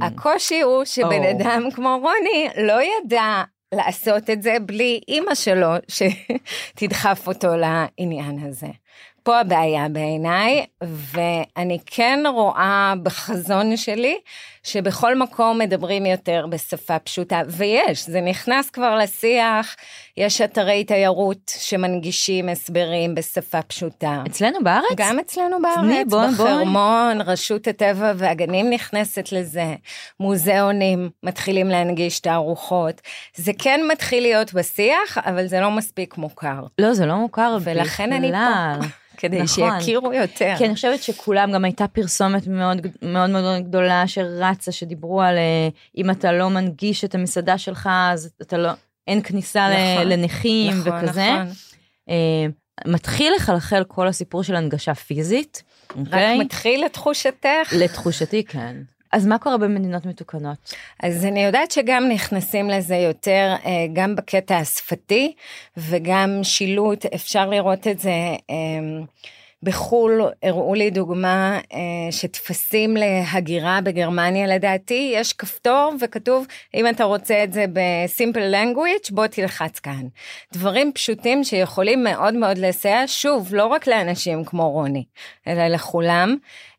הקושי 0.00 0.60
הוא 0.60 0.84
שבן 0.84 1.24
oh. 1.24 1.30
אדם 1.30 1.68
כמו 1.74 1.98
רוני 2.02 2.66
לא 2.66 2.80
ידע 2.82 3.42
לעשות 3.72 4.30
את 4.30 4.42
זה 4.42 4.56
בלי 4.60 5.00
אימא 5.08 5.34
שלו 5.34 5.68
שתדחף 6.74 7.28
אותו 7.28 7.48
לעניין 7.56 8.38
הזה. 8.48 8.68
פה 9.22 9.38
הבעיה 9.40 9.88
בעיניי, 9.88 10.66
ואני 10.82 11.78
כן 11.86 12.22
רואה 12.34 12.94
בחזון 13.02 13.76
שלי 13.76 14.18
שבכל 14.62 15.18
מקום 15.18 15.58
מדברים 15.58 16.06
יותר 16.06 16.46
בשפה 16.48 16.98
פשוטה, 16.98 17.40
ויש, 17.48 18.06
זה 18.06 18.20
נכנס 18.20 18.70
כבר 18.70 18.94
לשיח, 18.94 19.76
יש 20.16 20.40
אתרי 20.40 20.84
תיירות 20.84 21.52
שמנגישים 21.58 22.48
הסברים 22.48 23.14
בשפה 23.14 23.62
פשוטה. 23.62 24.22
אצלנו 24.26 24.58
בארץ? 24.64 24.92
גם 24.96 25.18
אצלנו 25.18 25.56
בארץ, 25.62 26.06
בוא, 26.08 26.26
בחרמון, 26.26 27.18
בוא. 27.18 27.32
רשות 27.32 27.66
הטבע 27.66 28.12
והגנים 28.16 28.70
נכנסת 28.70 29.32
לזה, 29.32 29.74
מוזיאונים 30.20 31.10
מתחילים 31.22 31.68
להנגיש 31.68 32.20
תערוכות, 32.20 33.00
זה 33.36 33.52
כן 33.58 33.80
מתחיל 33.92 34.22
להיות 34.22 34.54
בשיח, 34.54 35.18
אבל 35.18 35.46
זה 35.46 35.60
לא 35.60 35.70
מספיק 35.70 36.16
מוכר. 36.18 36.60
לא, 36.78 36.94
זה 36.94 37.06
לא 37.06 37.16
מוכר 37.16 37.56
ולכן 37.60 38.10
בכלל. 38.10 38.16
אני 38.16 38.32
פה. 38.80 38.86
כדי 39.22 39.42
נכון. 39.42 39.80
שיכירו 39.80 40.12
יותר. 40.12 40.54
כי 40.58 40.66
אני 40.66 40.74
חושבת 40.74 41.02
שכולם, 41.02 41.52
גם 41.52 41.64
הייתה 41.64 41.88
פרסומת 41.88 42.46
מאוד 42.46 42.86
מאוד 43.02 43.30
מאוד 43.30 43.62
גדולה 43.62 44.06
שרצה, 44.54 44.72
שדיברו 44.72 45.22
על 45.22 45.38
אה, 45.38 45.68
אם 45.96 46.10
אתה 46.10 46.32
לא 46.32 46.50
מנגיש 46.50 47.04
את 47.04 47.14
המסעדה 47.14 47.58
שלך, 47.58 47.88
אז 48.12 48.30
אתה 48.42 48.58
לא, 48.58 48.70
אין 49.08 49.22
כניסה 49.22 49.68
נכון, 49.68 50.08
לנכים 50.08 50.74
נכון, 50.78 51.04
וכזה. 51.04 51.32
נכון. 51.32 51.52
Uh, 52.08 52.12
מתחיל 52.86 53.32
לחלחל 53.36 53.84
כל 53.88 54.08
הסיפור 54.08 54.42
של 54.42 54.56
הנגשה 54.56 54.94
פיזית. 54.94 55.62
רק 55.90 55.96
okay? 55.96 56.00
אוקיי? 56.00 56.38
מתחיל 56.38 56.84
לתחושתך? 56.84 57.72
לתחושתי, 57.78 58.44
כן. 58.44 58.76
אז 59.12 59.26
מה 59.26 59.38
קורה 59.38 59.58
במדינות 59.58 60.06
מתוקנות? 60.06 60.74
אז 61.02 61.24
אני 61.24 61.44
יודעת 61.44 61.70
שגם 61.70 62.08
נכנסים 62.08 62.70
לזה 62.70 62.96
יותר, 62.96 63.54
אה, 63.64 63.86
גם 63.92 64.16
בקטע 64.16 64.56
השפתי 64.56 65.32
וגם 65.76 66.40
שילוט, 66.42 67.06
אפשר 67.06 67.48
לראות 67.48 67.86
את 67.86 67.98
זה. 67.98 68.12
בחו"ל 69.62 70.22
הראו 70.42 70.74
לי 70.74 70.90
דוגמה 70.90 71.58
אה, 71.72 71.78
שטפסים 72.10 72.96
להגירה 72.96 73.80
בגרמניה 73.80 74.46
לדעתי 74.46 75.12
יש 75.14 75.32
כפתור 75.32 75.94
וכתוב 76.00 76.46
אם 76.74 76.88
אתה 76.88 77.04
רוצה 77.04 77.44
את 77.44 77.52
זה 77.52 77.64
בסימפל 77.72 78.54
language 78.54 79.08
בוא 79.10 79.26
תלחץ 79.26 79.78
כאן. 79.78 80.06
דברים 80.52 80.92
פשוטים 80.92 81.44
שיכולים 81.44 82.04
מאוד 82.04 82.34
מאוד 82.34 82.58
לסייע 82.58 83.02
שוב 83.06 83.54
לא 83.54 83.66
רק 83.66 83.86
לאנשים 83.86 84.44
כמו 84.44 84.70
רוני 84.70 85.04
אלא 85.46 85.68
לכולם. 85.68 86.36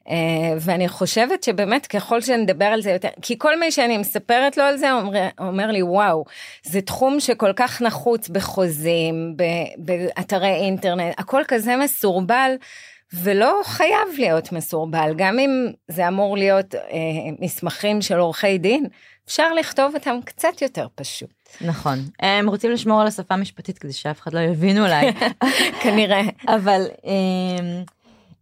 אה, 0.09 0.15
ואני 0.59 0.87
חושבת 0.87 1.43
שבאמת 1.43 1.87
ככל 1.87 2.21
שנדבר 2.21 2.65
על 2.65 2.81
זה 2.81 2.91
יותר, 2.91 3.09
כי 3.21 3.37
כל 3.37 3.59
מי 3.59 3.71
שאני 3.71 3.97
מספרת 3.97 4.57
לו 4.57 4.63
על 4.63 4.77
זה 4.77 4.91
אומר, 4.91 5.27
אומר 5.39 5.71
לי 5.71 5.83
וואו, 5.83 6.25
זה 6.63 6.81
תחום 6.81 7.19
שכל 7.19 7.53
כך 7.55 7.81
נחוץ 7.81 8.29
בחוזים, 8.29 9.35
באתרי 9.77 10.53
אינטרנט, 10.53 11.13
הכל 11.17 11.41
כזה 11.47 11.75
מסורבל. 11.77 12.55
ולא 13.13 13.61
חייב 13.65 14.07
להיות 14.17 14.51
מסורבל, 14.51 15.13
גם 15.17 15.39
אם 15.39 15.49
זה 15.87 16.07
אמור 16.07 16.37
להיות 16.37 16.75
אה, 16.75 16.79
מסמכים 17.39 18.01
של 18.01 18.19
עורכי 18.19 18.57
דין, 18.57 18.85
אפשר 19.25 19.53
לכתוב 19.53 19.95
אותם 19.95 20.15
קצת 20.25 20.61
יותר 20.61 20.87
פשוט. 20.95 21.29
נכון, 21.61 21.99
הם 22.19 22.49
רוצים 22.49 22.71
לשמור 22.71 23.01
על 23.01 23.07
השפה 23.07 23.33
המשפטית 23.33 23.77
כדי 23.77 23.93
שאף 23.93 24.21
אחד 24.21 24.33
לא 24.33 24.39
יבין 24.39 24.77
אולי. 24.77 25.05
כנראה. 25.83 26.21
אבל 26.47 26.81
אה, 27.05 27.83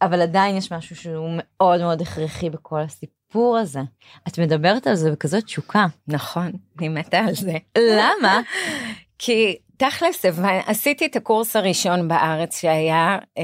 אבל 0.02 0.22
עדיין 0.22 0.58
יש 0.58 0.72
משהו 0.72 0.96
שהוא 0.96 1.30
מאוד 1.38 1.82
מאוד 1.82 2.02
הכרחי 2.02 2.50
בכל 2.50 2.80
הסיפור 2.80 3.58
הזה. 3.58 3.80
את 4.28 4.40
מדברת 4.40 4.88
על 4.88 4.96
זה 4.96 5.12
בכזאת 5.12 5.44
תשוקה. 5.44 5.86
נכון, 6.08 6.52
אני 6.80 6.90
מתה 6.90 7.20
על 7.20 7.36
זה. 7.36 7.54
למה? 7.78 8.42
כי 9.24 9.58
תכלס, 9.78 10.26
עשיתי 10.66 11.06
את 11.06 11.16
הקורס 11.16 11.56
הראשון 11.56 12.08
בארץ 12.08 12.62
שהיה, 12.62 13.18
אה, 13.38 13.44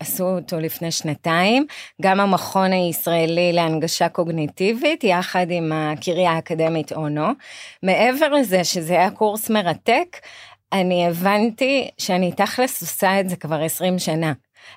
עשו 0.00 0.24
אותו 0.24 0.60
לפני 0.60 0.90
שנתיים, 0.90 1.66
גם 2.02 2.20
המכון 2.20 2.72
הישראלי 2.72 3.52
להנגשה 3.52 4.08
קוגניטיבית, 4.08 5.04
יחד 5.04 5.46
עם 5.50 5.72
הקריה 5.72 6.30
האקדמית 6.30 6.92
אונו. 6.92 7.26
מעבר 7.82 8.28
לזה 8.28 8.64
שזה 8.64 8.92
היה 8.92 9.10
קורס 9.10 9.50
מרתק, 9.50 10.16
אני 10.72 11.06
הבנתי 11.06 11.90
שאני 11.98 12.32
תכלס 12.32 12.82
עושה 12.82 13.20
את 13.20 13.28
זה 13.28 13.36
כבר 13.36 13.62
20 13.62 13.98
שנה. 13.98 14.32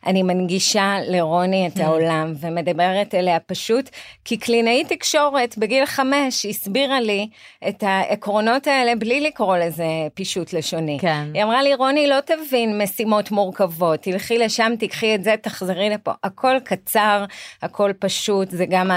אני 0.06 0.24
מנגישה 0.24 0.98
לרוני 1.08 1.68
את 1.68 1.78
mm. 1.78 1.84
העולם 1.84 2.34
ומדברת 2.40 3.16
אליה 3.16 3.40
פשוט 3.40 3.90
כי 4.26 4.38
קלינאית 4.38 4.94
תקשורת 4.94 5.58
בגיל 5.58 5.86
חמש 5.86 6.46
הסבירה 6.46 7.02
לי 7.02 7.30
את 7.68 7.84
העקרונות 7.84 8.68
האלה 8.68 8.96
בלי 8.96 9.22
לקרוא 9.22 9.58
לזה 9.58 9.86
פישוט 10.14 10.54
לשוני. 10.54 10.98
כן. 11.02 11.28
היא 11.34 11.44
אמרה 11.44 11.64
לי 11.64 11.74
רוני 11.74 12.08
לא 12.08 12.20
תבין 12.20 12.82
משימות 12.82 13.32
מורכבות 13.32 14.02
תלכי 14.02 14.38
לשם 14.38 14.74
תקחי 14.80 15.16
את 15.16 15.24
זה 15.24 15.36
תחזרי 15.42 15.90
לפה 15.90 16.12
הכל 16.24 16.56
קצר 16.64 17.26
הכל 17.62 17.92
פשוט 18.00 18.50
זה 18.50 18.66
גם 18.70 18.92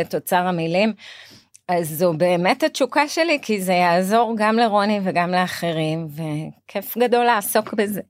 את 0.00 0.14
אוצר 0.14 0.46
המילים. 0.46 0.92
אז 1.68 1.88
זו 1.88 2.12
באמת 2.12 2.62
התשוקה 2.62 3.08
שלי 3.08 3.38
כי 3.42 3.60
זה 3.60 3.72
יעזור 3.72 4.34
גם 4.36 4.56
לרוני 4.56 5.00
וגם 5.04 5.30
לאחרים 5.30 6.08
וכיף 6.14 6.98
גדול 6.98 7.24
לעסוק 7.24 7.74
בזה. 7.74 8.00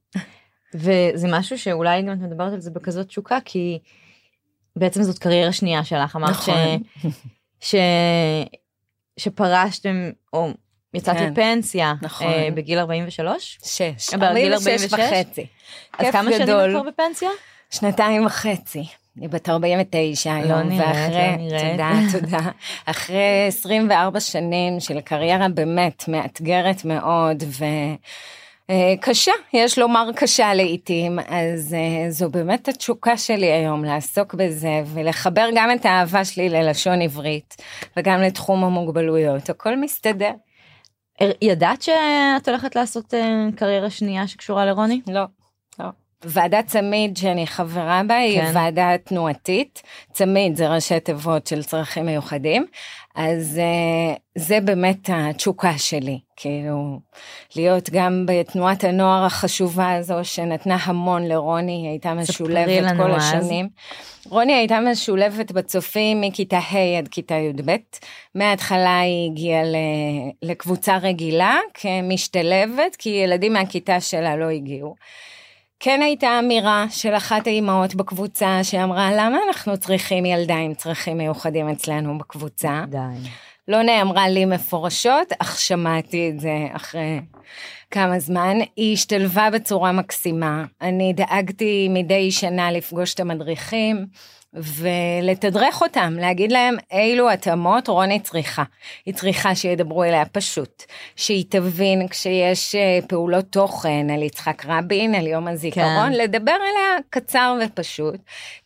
וזה 0.75 1.29
משהו 1.31 1.59
שאולי 1.59 2.03
גם 2.03 2.13
את 2.13 2.19
מדברת 2.19 2.53
על 2.53 2.61
זה 2.61 2.71
בכזאת 2.71 3.07
תשוקה 3.07 3.39
כי 3.45 3.79
בעצם 4.77 5.03
זאת 5.03 5.19
קריירה 5.19 5.53
שנייה 5.53 5.85
שלך 5.85 6.17
אמרת 6.17 6.31
נכון. 6.31 6.55
ש... 7.61 7.71
ש... 7.71 7.75
שפרשתם 9.17 10.11
או 10.33 10.51
יצאת 10.95 11.17
כן. 11.17 11.33
לפנסיה 11.33 11.95
נכון. 12.03 12.27
אה, 12.27 12.49
בגיל 12.55 12.79
43? 12.79 13.59
6. 13.65 14.15
אה, 14.15 14.19
בגיל 14.19 14.55
46 14.55 14.93
וחצי. 14.93 15.47
אז 15.99 16.13
כמה 16.13 16.31
שנים 16.33 16.43
את 16.43 16.71
כבר 16.71 16.83
בפנסיה? 16.83 17.29
שנתיים 17.71 18.27
וחצי. 18.27 18.85
אני 19.19 19.29
בת 19.29 19.49
49 19.49 20.35
היום, 20.35 20.51
לא 20.51 20.63
נראית, 20.63 20.81
ואחרי, 20.81 21.31
לא 21.31 21.37
נראית. 21.37 21.71
תודה, 21.71 22.21
תודה. 22.21 22.51
אחרי 22.87 23.45
24 23.49 24.21
שנים 24.21 24.81
של 24.81 25.01
קריירה 25.01 25.49
באמת 25.49 26.05
מאתגרת 26.09 26.85
מאוד, 26.85 27.43
ו... 27.47 27.65
אה, 28.71 28.95
קשה, 29.01 29.33
יש 29.53 29.79
לומר 29.79 30.11
קשה 30.17 30.55
לעיתים, 30.55 31.19
אז 31.29 31.75
אה, 31.75 32.11
זו 32.11 32.31
באמת 32.31 32.69
התשוקה 32.69 33.17
שלי 33.17 33.53
היום 33.53 33.85
לעסוק 33.85 34.35
בזה 34.35 34.83
ולחבר 34.95 35.49
גם 35.55 35.71
את 35.71 35.85
האהבה 35.85 36.25
שלי 36.25 36.49
ללשון 36.49 37.03
עברית 37.03 37.57
וגם 37.97 38.21
לתחום 38.21 38.65
המוגבלויות, 38.65 39.51
הכל 39.51 39.77
מסתדר. 39.77 40.31
ידעת 41.43 41.83
שאת 41.83 42.49
הולכת 42.49 42.77
לעשות 42.77 43.15
קריירה 43.57 43.91
שנייה 43.91 44.27
שקשורה 44.27 44.65
לרוני? 44.65 45.01
לא. 45.07 45.40
ועדת 46.25 46.67
צמיד 46.67 47.17
שאני 47.17 47.47
חברה 47.47 48.03
בה 48.07 48.17
היא 48.17 48.41
כן. 48.41 48.51
ועדה 48.55 48.91
תנועתית, 49.05 49.83
צמיד 50.13 50.57
זה 50.57 50.69
ראשי 50.69 51.01
תיבות 51.01 51.47
של 51.47 51.63
צרכים 51.63 52.07
מיוחדים, 52.07 52.67
אז 53.15 53.61
uh, 53.61 54.19
זה 54.39 54.61
באמת 54.61 55.11
התשוקה 55.13 55.79
שלי, 55.79 56.19
כאילו 56.37 57.01
להיות 57.57 57.91
גם 57.91 58.27
בתנועת 58.27 58.85
הנוער 58.85 59.25
החשובה 59.25 59.95
הזו 59.95 60.15
שנתנה 60.23 60.77
המון 60.83 61.29
לרוני, 61.29 61.73
היא 61.73 61.89
הייתה 61.89 62.15
משולבת 62.15 62.97
כל 62.97 63.11
אז. 63.11 63.23
השנים. 63.23 63.69
רוני 64.29 64.53
הייתה 64.53 64.81
משולבת 64.81 65.53
בצופים 65.53 66.21
מכיתה 66.21 66.59
ה' 66.59 66.99
עד 66.99 67.09
כיתה 67.09 67.35
י"ב, 67.35 67.77
מההתחלה 68.35 69.01
היא 69.01 69.31
הגיעה 69.31 69.63
לקבוצה 70.43 70.97
רגילה 70.97 71.59
כמשתלבת, 71.75 72.97
כי 72.99 73.09
ילדים 73.09 73.53
מהכיתה 73.53 74.01
שלה 74.01 74.37
לא 74.37 74.49
הגיעו. 74.49 74.95
כן 75.83 76.03
הייתה 76.03 76.39
אמירה 76.39 76.87
של 76.91 77.15
אחת 77.15 77.47
האימהות 77.47 77.95
בקבוצה 77.95 78.59
שאמרה 78.63 79.11
למה 79.13 79.39
אנחנו 79.49 79.77
צריכים 79.77 80.27
ילדה 80.27 80.57
עם 80.57 80.75
צרכים 80.75 81.19
מיוחדים 81.19 81.69
אצלנו 81.69 82.19
בקבוצה. 82.19 82.85
די. 82.89 82.99
לא 83.69 83.83
נאמרה 83.83 84.29
לי 84.29 84.45
מפורשות, 84.45 85.33
אך 85.39 85.61
שמעתי 85.61 86.31
את 86.31 86.41
זה 86.41 86.67
אחרי 86.73 87.21
כמה 87.91 88.19
זמן. 88.19 88.57
היא 88.77 88.93
השתלבה 88.93 89.51
בצורה 89.51 89.93
מקסימה. 89.93 90.65
אני 90.83 91.13
דאגתי 91.13 91.89
מדי 91.91 92.31
שנה 92.31 92.73
לפגוש 92.73 93.15
את 93.15 93.21
המדריכים. 93.21 94.07
ולתדרך 94.55 95.83
אותם, 95.83 96.15
להגיד 96.21 96.53
להם 96.53 96.77
אילו 96.93 97.31
התאמות 97.31 97.89
רוני 97.89 98.21
צריכה. 98.21 98.63
היא 99.07 99.15
צריכה 99.15 99.55
שידברו 99.55 100.05
אליה 100.05 100.25
פשוט, 100.25 100.85
שהיא 101.17 101.45
תבין 101.49 102.09
כשיש 102.09 102.75
אה, 102.75 102.99
פעולות 103.09 103.45
תוכן 103.51 104.11
על 104.11 104.23
יצחק 104.23 104.63
רבין, 104.67 105.15
על 105.15 105.27
יום 105.27 105.49
הזיכרון, 105.49 106.13
כן. 106.13 106.13
לדבר 106.13 106.57
אליה 106.57 106.99
קצר 107.11 107.59
ופשוט. 107.65 108.17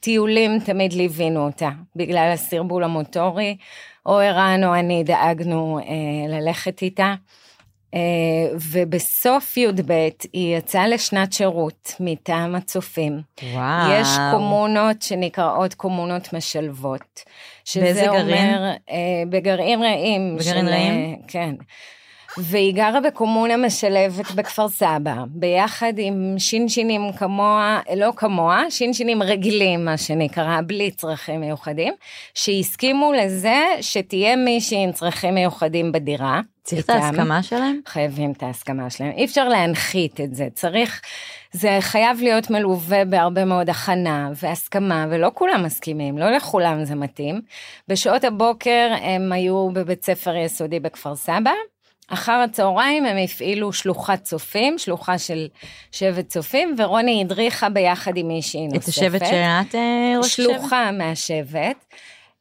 טיולים 0.00 0.59
תמיד 0.59 0.93
ליווינו 0.93 1.47
אותה, 1.47 1.71
בגלל 1.97 2.31
הסרבול 2.35 2.85
המוטורי, 2.85 3.57
או 4.07 4.19
ערן 4.19 4.64
או 4.64 4.75
אני 4.75 5.05
דאגנו 5.05 5.79
אה, 5.79 6.38
ללכת 6.38 6.83
איתה. 6.83 7.14
אה, 7.95 8.01
ובסוף 8.73 9.57
י"ב 9.57 10.09
היא 10.33 10.57
יצאה 10.57 10.89
לשנת 10.89 11.33
שירות 11.33 11.93
מטעם 12.01 12.55
הצופים. 12.55 13.21
וואו. 13.53 13.93
יש 13.93 14.09
קומונות 14.31 15.03
שנקראות 15.03 15.75
קומונות 15.75 16.33
משלבות. 16.33 17.23
באיזה 17.77 18.09
אומר, 18.09 18.23
גרעין? 18.23 18.55
אה, 18.91 19.23
בגרעין 19.31 19.83
רעים. 19.83 20.37
בגרעין 20.37 20.67
של, 20.67 20.73
רעים? 20.73 21.17
כן. 21.29 21.55
והיא 22.38 22.75
גרה 22.75 23.00
בקומונה 23.00 23.57
משלבת 23.57 24.31
בכפר 24.35 24.69
סבא, 24.69 25.14
ביחד 25.29 25.93
עם 25.97 26.35
שינשינים 26.38 27.12
כמוה, 27.12 27.81
לא 27.97 28.11
כמוה, 28.17 28.62
שינשינים 28.71 29.23
רגילים, 29.23 29.85
מה 29.85 29.97
שנקרא, 29.97 30.61
בלי 30.67 30.91
צרכים 30.91 31.41
מיוחדים, 31.41 31.95
שהסכימו 32.35 33.12
לזה 33.12 33.62
שתהיה 33.81 34.37
מישהי 34.37 34.85
עם 34.85 34.93
צרכים 34.93 35.35
מיוחדים 35.35 35.93
בדירה. 35.93 36.41
צריך 36.62 36.85
את 36.85 36.91
ההסכמה 36.91 37.43
שלהם? 37.43 37.81
חייבים 37.87 38.33
את 38.33 38.43
ההסכמה 38.43 38.91
שלהם. 38.91 39.11
אי 39.17 39.25
אפשר 39.25 39.49
להנחית 39.49 40.21
את 40.21 40.35
זה, 40.35 40.49
צריך, 40.55 41.00
זה 41.53 41.79
חייב 41.81 42.21
להיות 42.23 42.50
מלווה 42.50 43.05
בהרבה 43.05 43.45
מאוד 43.45 43.71
הכנה 43.71 44.31
והסכמה, 44.43 45.07
ולא 45.11 45.31
כולם 45.35 45.62
מסכימים, 45.64 46.19
לא 46.19 46.31
לכולם 46.31 46.85
זה 46.85 46.95
מתאים. 46.95 47.41
בשעות 47.88 48.25
הבוקר 48.25 48.93
הם 49.03 49.33
היו 49.33 49.69
בבית 49.73 50.05
ספר 50.05 50.37
יסודי 50.37 50.81
בכפר 50.81 51.17
סבא. 51.17 51.53
אחר 52.09 52.33
הצהריים 52.33 53.07
הם 53.07 53.17
הפעילו 53.17 53.73
שלוחת 53.73 54.23
צופים, 54.23 54.79
שלוחה 54.79 55.19
של 55.19 55.47
שבט 55.93 56.29
צופים, 56.29 56.75
ורוני 56.79 57.21
הדריכה 57.21 57.69
ביחד 57.69 58.17
עם 58.17 58.29
מישהי 58.29 58.67
נוספת. 58.67 58.83
את 58.83 58.89
השבט 58.89 59.21
שאת 59.21 59.75
אה, 59.75 60.15
ראש? 60.19 60.37
שלוחה 60.37 60.91
מהשבט. 60.91 61.85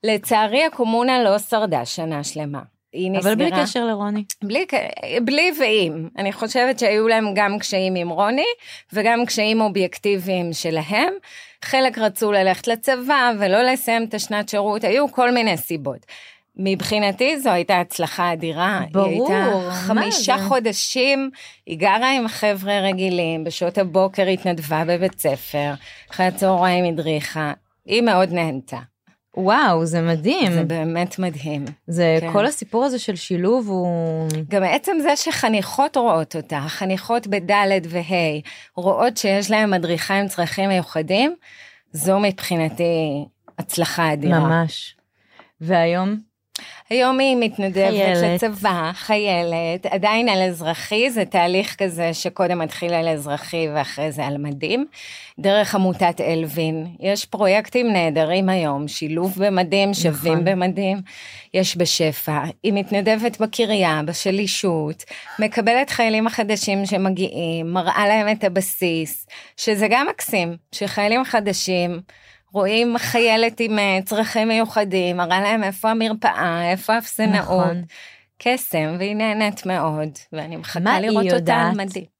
לצערי 0.03 0.65
הקומונה 0.65 1.23
לא 1.23 1.39
שרדה 1.39 1.85
שנה 1.85 2.23
שלמה. 2.23 2.61
היא 2.93 3.11
נסגרה. 3.11 3.33
אבל 3.33 3.35
בלי 3.35 3.51
קשר 3.63 3.85
לרוני. 3.85 4.23
בלי, 4.43 4.65
בלי 5.21 5.51
ועם. 5.59 6.09
אני 6.17 6.33
חושבת 6.33 6.79
שהיו 6.79 7.07
להם 7.07 7.33
גם 7.35 7.59
קשיים 7.59 7.95
עם 7.95 8.09
רוני, 8.09 8.45
וגם 8.93 9.25
קשיים 9.25 9.61
אובייקטיביים 9.61 10.53
שלהם. 10.53 11.13
חלק 11.63 11.97
רצו 11.97 12.31
ללכת 12.31 12.67
לצבא 12.67 13.31
ולא 13.39 13.61
לסיים 13.61 14.03
את 14.03 14.13
השנת 14.13 14.49
שירות, 14.49 14.83
היו 14.83 15.11
כל 15.11 15.31
מיני 15.31 15.57
סיבות. 15.57 16.05
מבחינתי 16.57 17.39
זו 17.39 17.49
הייתה 17.49 17.79
הצלחה 17.79 18.33
אדירה. 18.33 18.81
ברור, 18.91 19.07
היא 19.07 19.21
הייתה 19.21 19.71
חמישה 19.71 20.37
זה? 20.37 20.43
חודשים, 20.43 21.29
היא 21.65 21.79
גרה 21.79 22.11
עם 22.11 22.27
חבר'ה 22.27 22.79
רגילים, 22.79 23.43
בשעות 23.43 23.77
הבוקר 23.77 24.23
התנדבה 24.23 24.83
בבית 24.87 25.19
ספר, 25.19 25.73
אחרי 26.11 26.25
הצהריים 26.25 26.85
הדריכה, 26.85 27.53
היא 27.85 28.01
מאוד 28.01 28.33
נהנתה. 28.33 28.77
וואו, 29.37 29.85
זה 29.85 30.01
מדהים. 30.01 30.51
זה 30.51 30.63
באמת 30.63 31.19
מדהים. 31.19 31.65
זה 31.87 32.17
כן. 32.21 32.31
כל 32.33 32.45
הסיפור 32.45 32.83
הזה 32.83 32.99
של 32.99 33.15
שילוב 33.15 33.67
הוא... 33.67 34.27
גם 34.49 34.63
עצם 34.63 34.97
זה 35.01 35.15
שחניכות 35.15 35.97
רואות 35.97 36.35
אותה, 36.35 36.59
חניכות 36.67 37.27
בד' 37.27 37.85
וה', 37.89 38.39
רואות 38.75 39.17
שיש 39.17 39.51
להם 39.51 39.71
מדריכה 39.71 40.19
עם 40.19 40.27
צרכים 40.27 40.69
מיוחדים, 40.69 41.35
זו 41.91 42.19
מבחינתי 42.19 43.25
הצלחה 43.59 44.13
אדירה. 44.13 44.39
ממש. 44.39 44.95
והיום? 45.61 46.32
היום 46.89 47.19
היא 47.19 47.37
מתנדבת 47.39 47.89
חיילת. 47.89 48.43
לצבא, 48.43 48.91
חיילת, 48.93 49.85
עדיין 49.89 50.29
על 50.29 50.41
אזרחי, 50.41 51.09
זה 51.09 51.25
תהליך 51.25 51.75
כזה 51.75 52.13
שקודם 52.13 52.59
מתחיל 52.59 52.93
על 52.93 53.07
אזרחי 53.07 53.67
ואחרי 53.73 54.11
זה 54.11 54.25
על 54.25 54.37
מדים. 54.37 54.85
דרך 55.39 55.75
עמותת 55.75 56.21
אלווין, 56.21 56.87
יש 56.99 57.25
פרויקטים 57.25 57.93
נהדרים 57.93 58.49
היום, 58.49 58.87
שילוב 58.87 59.33
במדים, 59.37 59.93
שווים 59.93 60.33
נכון. 60.33 60.45
במדים, 60.45 61.01
יש 61.53 61.77
בשפע. 61.77 62.43
היא 62.63 62.73
מתנדבת 62.73 63.41
בקריה, 63.41 64.01
בשלישות, 64.05 65.03
מקבלת 65.39 65.89
חיילים 65.89 66.27
החדשים 66.27 66.85
שמגיעים, 66.85 67.73
מראה 67.73 68.07
להם 68.07 68.31
את 68.31 68.43
הבסיס, 68.43 69.27
שזה 69.57 69.87
גם 69.89 70.07
מקסים, 70.09 70.57
שחיילים 70.71 71.23
חדשים, 71.23 72.01
רואים 72.53 72.97
חיילת 72.97 73.59
עם 73.59 73.79
אה, 73.79 73.99
צרכים 74.05 74.47
מיוחדים, 74.47 75.17
מראה 75.17 75.41
להם 75.41 75.63
איפה 75.63 75.91
המרפאה, 75.91 76.71
איפה 76.71 76.93
האפסנאות. 76.93 77.39
נכון. 77.39 77.83
קסם, 78.37 78.95
והיא 78.99 79.15
נהנית 79.15 79.65
מאוד, 79.65 80.09
ואני 80.33 80.55
מחכה 80.55 80.99
לראות 80.99 81.33
אותה 81.33 81.55
על 81.55 81.71
מדים. 81.75 82.13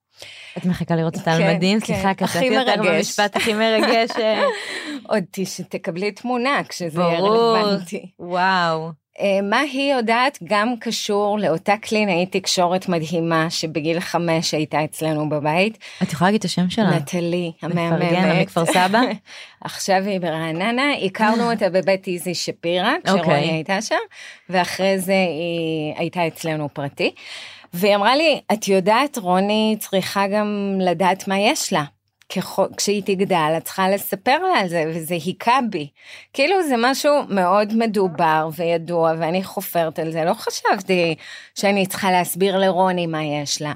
את 0.57 0.65
מחכה 0.65 0.95
לראות 0.95 1.15
אותה 1.15 1.31
על 1.31 1.37
כן, 1.37 1.55
מדים? 1.55 1.79
כן. 1.79 1.85
סליחה, 1.85 2.13
קטעתי 2.13 2.59
אותה 2.59 2.71
במשפט 2.77 3.35
הכי 3.35 3.53
מרגש. 3.53 4.09
אה. 4.19 4.43
עוד 5.09 5.23
תקבלי 5.69 6.11
תמונה 6.11 6.61
כשזה 6.69 7.01
יהיה 7.01 7.19
רלוונטי. 7.19 8.11
וואו. 8.19 9.02
אה, 9.19 9.41
מה 9.43 9.59
היא 9.59 9.93
יודעת 9.93 10.39
גם 10.43 10.73
קשור 10.79 11.39
לאותה 11.39 11.77
קלינאית 11.77 12.31
תקשורת 12.31 12.89
מדהימה 12.89 13.49
שבגיל 13.49 13.99
חמש 13.99 14.53
הייתה 14.53 14.83
אצלנו 14.83 15.29
בבית. 15.29 15.77
את 16.03 16.13
יכולה 16.13 16.27
להגיד 16.27 16.39
את 16.39 16.45
השם 16.45 16.69
שלה? 16.69 16.89
נטלי, 16.89 17.51
המהממת. 17.61 18.01
מפרגן, 18.01 18.41
מכפר 18.41 18.65
סבא? 18.65 19.01
עכשיו 19.61 20.03
היא 20.05 20.19
ברעננה, 20.19 20.93
הכרנו 21.05 21.51
אותה 21.51 21.69
בבית 21.69 22.07
איזי 22.07 22.33
שפירא, 22.33 22.91
כשרוני 23.03 23.21
okay. 23.21 23.25
אוקיי. 23.25 23.49
הייתה 23.49 23.81
שם, 23.81 23.95
ואחרי 24.49 24.99
זה 24.99 25.13
היא 25.13 25.93
הייתה 25.97 26.27
אצלנו 26.27 26.69
פרטי. 26.73 27.11
והיא 27.73 27.95
אמרה 27.95 28.15
לי, 28.15 28.41
את 28.53 28.67
יודעת, 28.67 29.17
רוני 29.17 29.75
צריכה 29.79 30.27
גם 30.27 30.77
לדעת 30.81 31.27
מה 31.27 31.39
יש 31.39 31.73
לה. 31.73 31.83
כשהיא 32.77 33.03
תגדל, 33.05 33.53
את 33.57 33.63
צריכה 33.63 33.89
לספר 33.89 34.37
לה 34.43 34.59
על 34.59 34.67
זה, 34.67 34.83
וזה 34.87 35.13
היכה 35.13 35.59
בי. 35.69 35.87
כאילו 36.33 36.63
זה 36.67 36.75
משהו 36.77 37.13
מאוד 37.29 37.73
מדובר 37.77 38.49
וידוע, 38.55 39.13
ואני 39.19 39.43
חופרת 39.43 39.99
על 39.99 40.11
זה. 40.11 40.23
לא 40.23 40.33
חשבתי 40.33 41.15
שאני 41.55 41.87
צריכה 41.87 42.11
להסביר 42.11 42.57
לרוני 42.57 43.07
מה 43.07 43.23
יש 43.23 43.61
לה. 43.61 43.73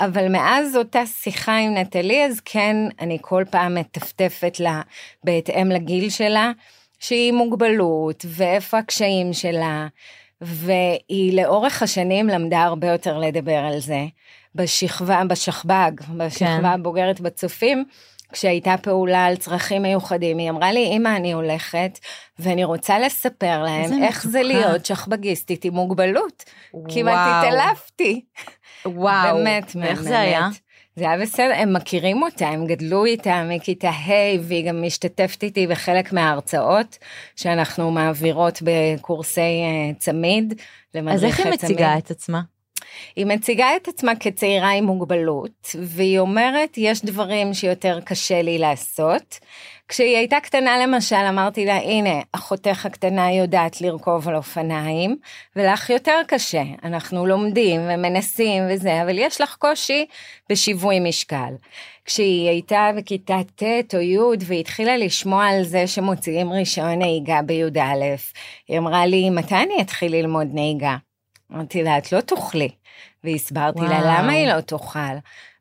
אבל 0.00 0.28
מאז 0.28 0.76
אותה 0.76 1.06
שיחה 1.06 1.56
עם 1.56 1.74
נטלי, 1.74 2.24
אז 2.24 2.40
כן, 2.44 2.76
אני 3.00 3.18
כל 3.20 3.44
פעם 3.50 3.74
מטפטפת 3.74 4.60
לה 4.60 4.82
בהתאם 5.24 5.68
לגיל 5.70 6.10
שלה, 6.10 6.52
שהיא 6.98 7.32
מוגבלות, 7.32 8.24
ואיפה 8.28 8.78
הקשיים 8.78 9.32
שלה, 9.32 9.86
והיא 10.40 11.42
לאורך 11.42 11.82
השנים 11.82 12.28
למדה 12.28 12.62
הרבה 12.62 12.88
יותר 12.88 13.18
לדבר 13.18 13.56
על 13.56 13.80
זה. 13.80 14.04
בשכבה, 14.54 15.22
בשכב"ג, 15.28 15.90
בשכבה 16.16 16.46
כן. 16.46 16.64
הבוגרת 16.64 17.20
בצופים, 17.20 17.84
כשהייתה 18.32 18.74
פעולה 18.82 19.26
על 19.26 19.36
צרכים 19.36 19.82
מיוחדים, 19.82 20.38
היא 20.38 20.50
אמרה 20.50 20.72
לי, 20.72 20.86
אמא, 20.96 21.16
אני 21.16 21.32
הולכת, 21.32 21.98
ואני 22.38 22.64
רוצה 22.64 22.98
לספר 22.98 23.62
להם 23.62 24.02
איך 24.02 24.26
זה 24.26 24.42
להיות 24.42 24.86
שכבגיסטית 24.86 25.64
עם 25.64 25.74
מוגבלות. 25.74 26.44
וואו. 26.74 26.94
כמעט 26.94 27.44
התעלפתי. 27.44 28.24
וואו. 28.86 29.36
באמת, 29.36 29.72
ואיך 29.74 30.02
זה 30.02 30.20
היה? 30.20 30.48
זה 30.96 31.10
היה 31.10 31.18
בסדר, 31.18 31.52
הם 31.54 31.72
מכירים 31.72 32.22
אותה, 32.22 32.48
הם 32.48 32.66
גדלו 32.66 33.04
איתה 33.04 33.42
מכיתה 33.48 33.90
ה' 33.90 34.40
והיא 34.40 34.68
גם 34.68 34.82
משתתפת 34.82 35.42
איתי 35.42 35.66
בחלק 35.66 36.12
מההרצאות 36.12 36.98
שאנחנו 37.36 37.90
מעבירות 37.90 38.62
בקורסי 38.62 39.40
uh, 39.40 39.98
צמיד. 39.98 40.60
אז 41.10 41.24
איך 41.24 41.40
היא 41.40 41.52
מציגה 41.52 41.98
את 41.98 42.10
עצמה? 42.10 42.40
היא 43.16 43.26
מציגה 43.26 43.76
את 43.76 43.88
עצמה 43.88 44.12
כצעירה 44.14 44.70
עם 44.70 44.84
מוגבלות, 44.84 45.76
והיא 45.82 46.18
אומרת, 46.18 46.74
יש 46.76 47.04
דברים 47.04 47.54
שיותר 47.54 48.00
קשה 48.04 48.42
לי 48.42 48.58
לעשות. 48.58 49.38
כשהיא 49.90 50.16
הייתה 50.16 50.40
קטנה 50.40 50.78
למשל, 50.78 51.16
אמרתי 51.28 51.64
לה, 51.64 51.76
הנה, 51.76 52.20
אחותך 52.32 52.86
הקטנה 52.86 53.32
יודעת 53.32 53.80
לרכוב 53.80 54.28
על 54.28 54.36
אופניים, 54.36 55.16
ולך 55.56 55.90
יותר 55.90 56.20
קשה. 56.26 56.62
אנחנו 56.84 57.26
לומדים 57.26 57.80
ומנסים 57.88 58.62
וזה, 58.70 59.02
אבל 59.02 59.18
יש 59.18 59.40
לך 59.40 59.56
קושי 59.58 60.06
בשיווי 60.50 61.00
משקל. 61.00 61.54
כשהיא 62.04 62.48
הייתה 62.48 62.90
בכיתה 62.96 63.38
ט' 63.56 63.94
או 63.94 64.00
י' 64.00 64.18
והיא 64.40 64.60
התחילה 64.60 64.96
לשמוע 64.96 65.46
על 65.46 65.62
זה 65.62 65.86
שמוציאים 65.86 66.52
רישיון 66.52 66.98
נהיגה 66.98 67.42
בי"א, 67.42 67.80
היא 68.68 68.78
אמרה 68.78 69.06
לי, 69.06 69.30
מתי 69.30 69.54
אני 69.54 69.80
אתחיל 69.80 70.12
ללמוד 70.16 70.46
נהיגה? 70.52 70.96
אמרתי 71.52 71.82
לה, 71.82 71.98
את 71.98 72.12
לא 72.12 72.20
תוכלי. 72.20 72.68
והסברתי 73.24 73.78
וואו. 73.78 73.90
לה 73.90 74.00
למה 74.02 74.32
היא 74.32 74.46
לא 74.46 74.60
תאכל. 74.60 75.16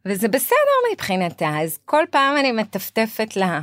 וזה 0.06 0.28
בסדר 0.28 0.56
מבחינתה, 0.94 1.60
אז 1.64 1.80
כל 1.86 2.04
פעם 2.12 2.38
אני 2.38 2.52
מטפטפת 2.52 3.36
לה 3.36 3.60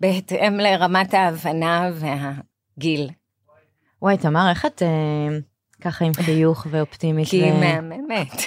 בהתאם 0.00 0.60
לרמת 0.60 1.14
ההבנה 1.14 1.90
והגיל. 1.94 3.10
וואי, 4.02 4.16
תמר, 4.16 4.50
איך 4.50 4.66
את 4.66 4.82
אה, 4.82 5.38
ככה 5.80 6.04
עם 6.04 6.14
חיוך 6.14 6.66
ואופטימית? 6.70 7.28
כי 7.28 7.44
היא 7.44 7.52
ו... 7.52 7.60
מהממת. 7.60 8.42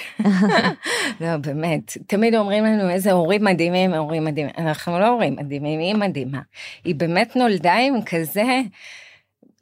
לא, 1.20 1.36
באמת. 1.36 1.96
תמיד 2.06 2.34
אומרים 2.34 2.64
לנו 2.64 2.90
איזה 2.90 3.12
הורים 3.12 3.44
מדהימים, 3.44 3.94
הורים 3.94 4.24
מדהימים. 4.24 4.54
אנחנו 4.58 4.98
לא 4.98 5.08
הורים 5.08 5.36
מדהימים, 5.36 5.80
היא 5.80 5.94
מדהימה. 5.94 6.40
היא 6.84 6.94
באמת 6.94 7.36
נולדה 7.36 7.74
עם 7.74 8.02
כזה... 8.02 8.42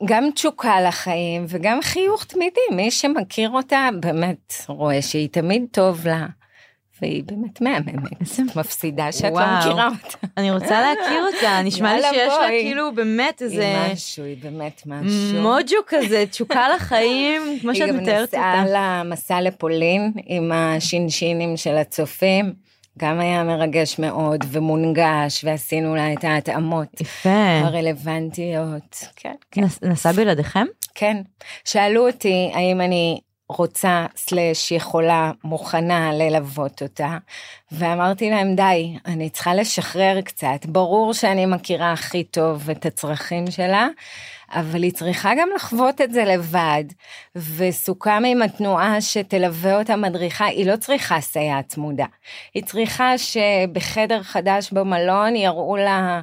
גם 0.05 0.31
תשוקה 0.35 0.81
לחיים 0.81 1.45
וגם 1.49 1.79
חיוך 1.83 2.25
תמידי, 2.25 2.61
מי 2.73 2.91
שמכיר 2.91 3.51
אותה 3.51 3.88
באמת 4.01 4.55
רואה 4.69 5.03
שהיא 5.03 5.29
תמיד 5.29 5.65
טוב 5.71 6.07
לה. 6.07 6.27
והיא 7.03 7.25
באמת 7.25 7.61
מהממת, 7.61 8.38
מפסידה 8.57 9.12
שאת 9.12 9.25
לא 9.25 9.29
וואו. 9.31 9.47
לא 9.47 9.59
מכירה 9.59 9.88
אותה. 9.88 10.19
אני 10.37 10.51
רוצה 10.51 10.81
להכיר 10.81 11.27
אותה, 11.35 11.61
נשמע 11.65 11.97
לי 11.97 12.03
שיש 12.03 12.33
לה 12.41 12.49
כאילו 12.49 12.95
באמת 12.95 13.43
איזה... 13.43 13.85
היא 13.85 13.93
משהו, 13.93 14.25
היא 14.25 14.37
באמת 14.43 14.83
משהו. 14.87 15.43
מוג'ו 15.43 15.77
כזה, 15.87 16.25
תשוקה 16.31 16.69
לחיים, 16.69 17.59
כמו 17.61 17.75
שאת 17.75 17.88
מתארת 17.88 18.35
אותה. 18.35 18.53
היא 18.53 18.61
גם 18.61 18.65
נסעה 18.65 19.03
למסע 19.03 19.41
לפולין 19.41 20.12
עם 20.27 20.53
השינשינים 20.53 21.57
של 21.57 21.77
הצופים. 21.77 22.53
גם 22.99 23.21
היה 23.21 23.45
מרגש 23.45 23.99
מאוד 23.99 24.45
ומונגש, 24.49 25.45
ועשינו 25.45 25.95
לה 25.95 26.13
את 26.13 26.25
ההתאמות. 26.25 27.01
יפה. 27.01 27.59
הרלוונטיות. 27.63 29.05
כן, 29.17 29.35
כן. 29.51 29.63
נסע 29.83 30.13
בלעדיכם? 30.13 30.67
כן. 30.95 31.17
שאלו 31.65 32.09
אותי 32.09 32.51
האם 32.55 32.81
אני 32.81 33.21
רוצה, 33.53 34.07
סלש, 34.17 34.73
יכולה, 34.73 35.31
מוכנה 35.45 36.12
ללוות 36.12 36.83
אותה, 36.83 37.19
ואמרתי 37.73 38.31
להם, 38.31 38.55
די, 38.55 38.97
אני 39.07 39.31
צריכה 39.31 39.55
לשחרר 39.55 40.21
קצת. 40.21 40.67
ברור 40.67 41.15
שאני 41.15 41.47
מכירה 41.47 41.93
הכי 41.93 42.25
טוב 42.25 42.71
את 42.71 42.87
הצרכים 42.87 43.51
שלה, 43.51 43.88
אבל 44.51 44.83
היא 44.83 44.93
צריכה 44.93 45.33
גם 45.38 45.49
לחוות 45.57 46.01
את 46.01 46.12
זה 46.12 46.25
לבד. 46.25 46.85
וסוכם 47.57 48.23
עם 48.27 48.43
התנועה 48.43 49.01
שתלווה 49.01 49.79
אותה 49.79 49.97
מדריכה, 49.97 50.45
היא 50.45 50.67
לא 50.67 50.77
צריכה 50.77 51.21
סייעת 51.21 51.69
צמודה. 51.69 52.07
היא 52.55 52.65
צריכה 52.65 53.19
שבחדר 53.19 54.23
חדש 54.23 54.73
במלון 54.73 55.37
יראו 55.37 55.77
לה... 55.77 56.21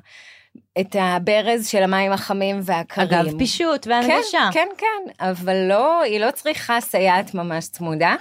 את 0.79 0.95
הברז 0.99 1.67
של 1.67 1.83
המים 1.83 2.11
החמים 2.11 2.59
והקרים. 2.63 3.07
אגב, 3.07 3.37
פישוט 3.37 3.87
והנגשה. 3.87 4.49
כן, 4.53 4.67
כן, 4.77 4.85
כן, 5.17 5.25
אבל 5.29 5.55
לא, 5.69 6.01
היא 6.01 6.19
לא 6.19 6.31
צריכה 6.31 6.81
סייעת 6.81 7.33
ממש 7.33 7.67
צמודה. 7.67 8.15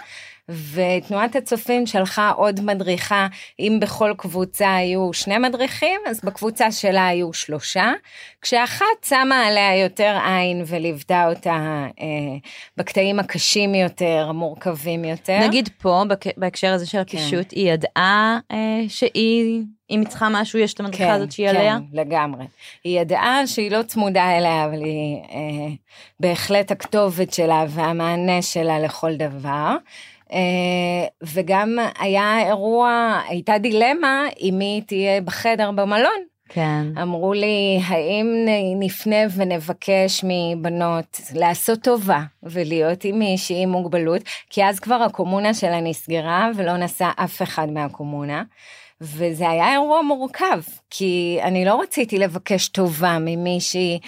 ותנועת 0.72 1.36
הצופים 1.36 1.86
שלחה 1.86 2.30
עוד 2.30 2.60
מדריכה, 2.60 3.26
אם 3.58 3.78
בכל 3.80 4.12
קבוצה 4.16 4.76
היו 4.76 5.12
שני 5.12 5.38
מדריכים, 5.38 6.00
אז 6.06 6.20
בקבוצה 6.24 6.72
שלה 6.72 7.06
היו 7.06 7.32
שלושה, 7.32 7.92
כשאחת 8.42 9.04
שמה 9.04 9.46
עליה 9.46 9.82
יותר 9.82 10.18
עין 10.24 10.62
וליוותה 10.66 11.28
אותה 11.28 11.86
אה, 12.00 12.06
בקטעים 12.76 13.18
הקשים 13.18 13.74
יותר, 13.74 14.26
המורכבים 14.28 15.04
יותר. 15.04 15.38
נגיד 15.40 15.68
פה, 15.78 16.02
בהקשר 16.36 16.72
הזה 16.72 16.86
של. 16.86 16.98
הפישוט, 17.08 17.46
כן. 17.50 17.56
היא 17.56 17.72
ידעה 17.72 18.38
אה, 18.50 18.80
שהיא... 18.88 19.62
אם 19.90 20.00
היא 20.00 20.08
צריכה 20.08 20.28
משהו, 20.30 20.58
יש 20.58 20.74
את 20.74 20.80
המדריכה 20.80 21.04
כן, 21.04 21.10
הזאת 21.10 21.32
שהיא 21.32 21.48
כן, 21.48 21.56
עליה? 21.56 21.78
כן, 21.92 21.98
לגמרי. 21.98 22.44
היא 22.84 23.00
ידעה 23.00 23.46
שהיא 23.46 23.70
לא 23.70 23.82
צמודה 23.82 24.38
אליה, 24.38 24.64
אבל 24.64 24.84
היא 24.84 25.16
אה, 25.16 25.74
בהחלט 26.20 26.70
הכתובת 26.70 27.32
שלה 27.32 27.64
והמענה 27.68 28.42
שלה 28.42 28.78
לכל 28.78 29.16
דבר. 29.16 29.76
אה, 30.32 31.08
וגם 31.22 31.78
היה 31.98 32.46
אירוע, 32.46 33.20
הייתה 33.28 33.58
דילמה 33.58 34.24
אם 34.40 34.54
מי 34.58 34.82
תהיה 34.86 35.20
בחדר 35.20 35.70
במלון. 35.70 36.28
כן. 36.48 36.86
אמרו 37.02 37.32
לי, 37.32 37.80
האם 37.86 38.46
נפנה 38.80 39.16
ונבקש 39.36 40.24
מבנות 40.24 41.20
לעשות 41.34 41.82
טובה 41.82 42.20
ולהיות 42.42 43.04
עם 43.04 43.18
מישהי 43.18 43.62
עם 43.62 43.68
מוגבלות, 43.68 44.22
כי 44.50 44.64
אז 44.64 44.80
כבר 44.80 44.94
הקומונה 44.94 45.54
שלה 45.54 45.80
נסגרה 45.80 46.50
ולא 46.56 46.76
נסע 46.76 47.10
אף 47.16 47.42
אחד 47.42 47.70
מהקומונה. 47.70 48.42
וזה 49.00 49.50
היה 49.50 49.72
אירוע 49.72 50.02
מורכב, 50.02 50.60
כי 50.90 51.38
אני 51.42 51.64
לא 51.64 51.80
רציתי 51.80 52.18
לבקש 52.18 52.68
טובה 52.68 53.18
ממישהי, 53.20 53.98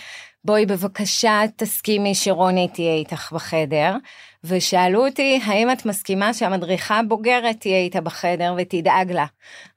בואי 0.45 0.67
בבקשה 0.67 1.41
תסכימי 1.57 2.15
שרוני 2.15 2.69
תהיה 2.69 2.95
איתך 2.95 3.33
בחדר. 3.33 3.97
ושאלו 4.45 5.07
אותי 5.07 5.41
האם 5.45 5.71
את 5.71 5.87
מסכימה 5.87 6.35
שהמדריכה 6.35 6.99
הבוגרת 6.99 7.61
תהיה 7.61 7.79
איתה 7.79 8.01
בחדר 8.01 8.55
ותדאג 8.59 9.13
לה. 9.13 9.27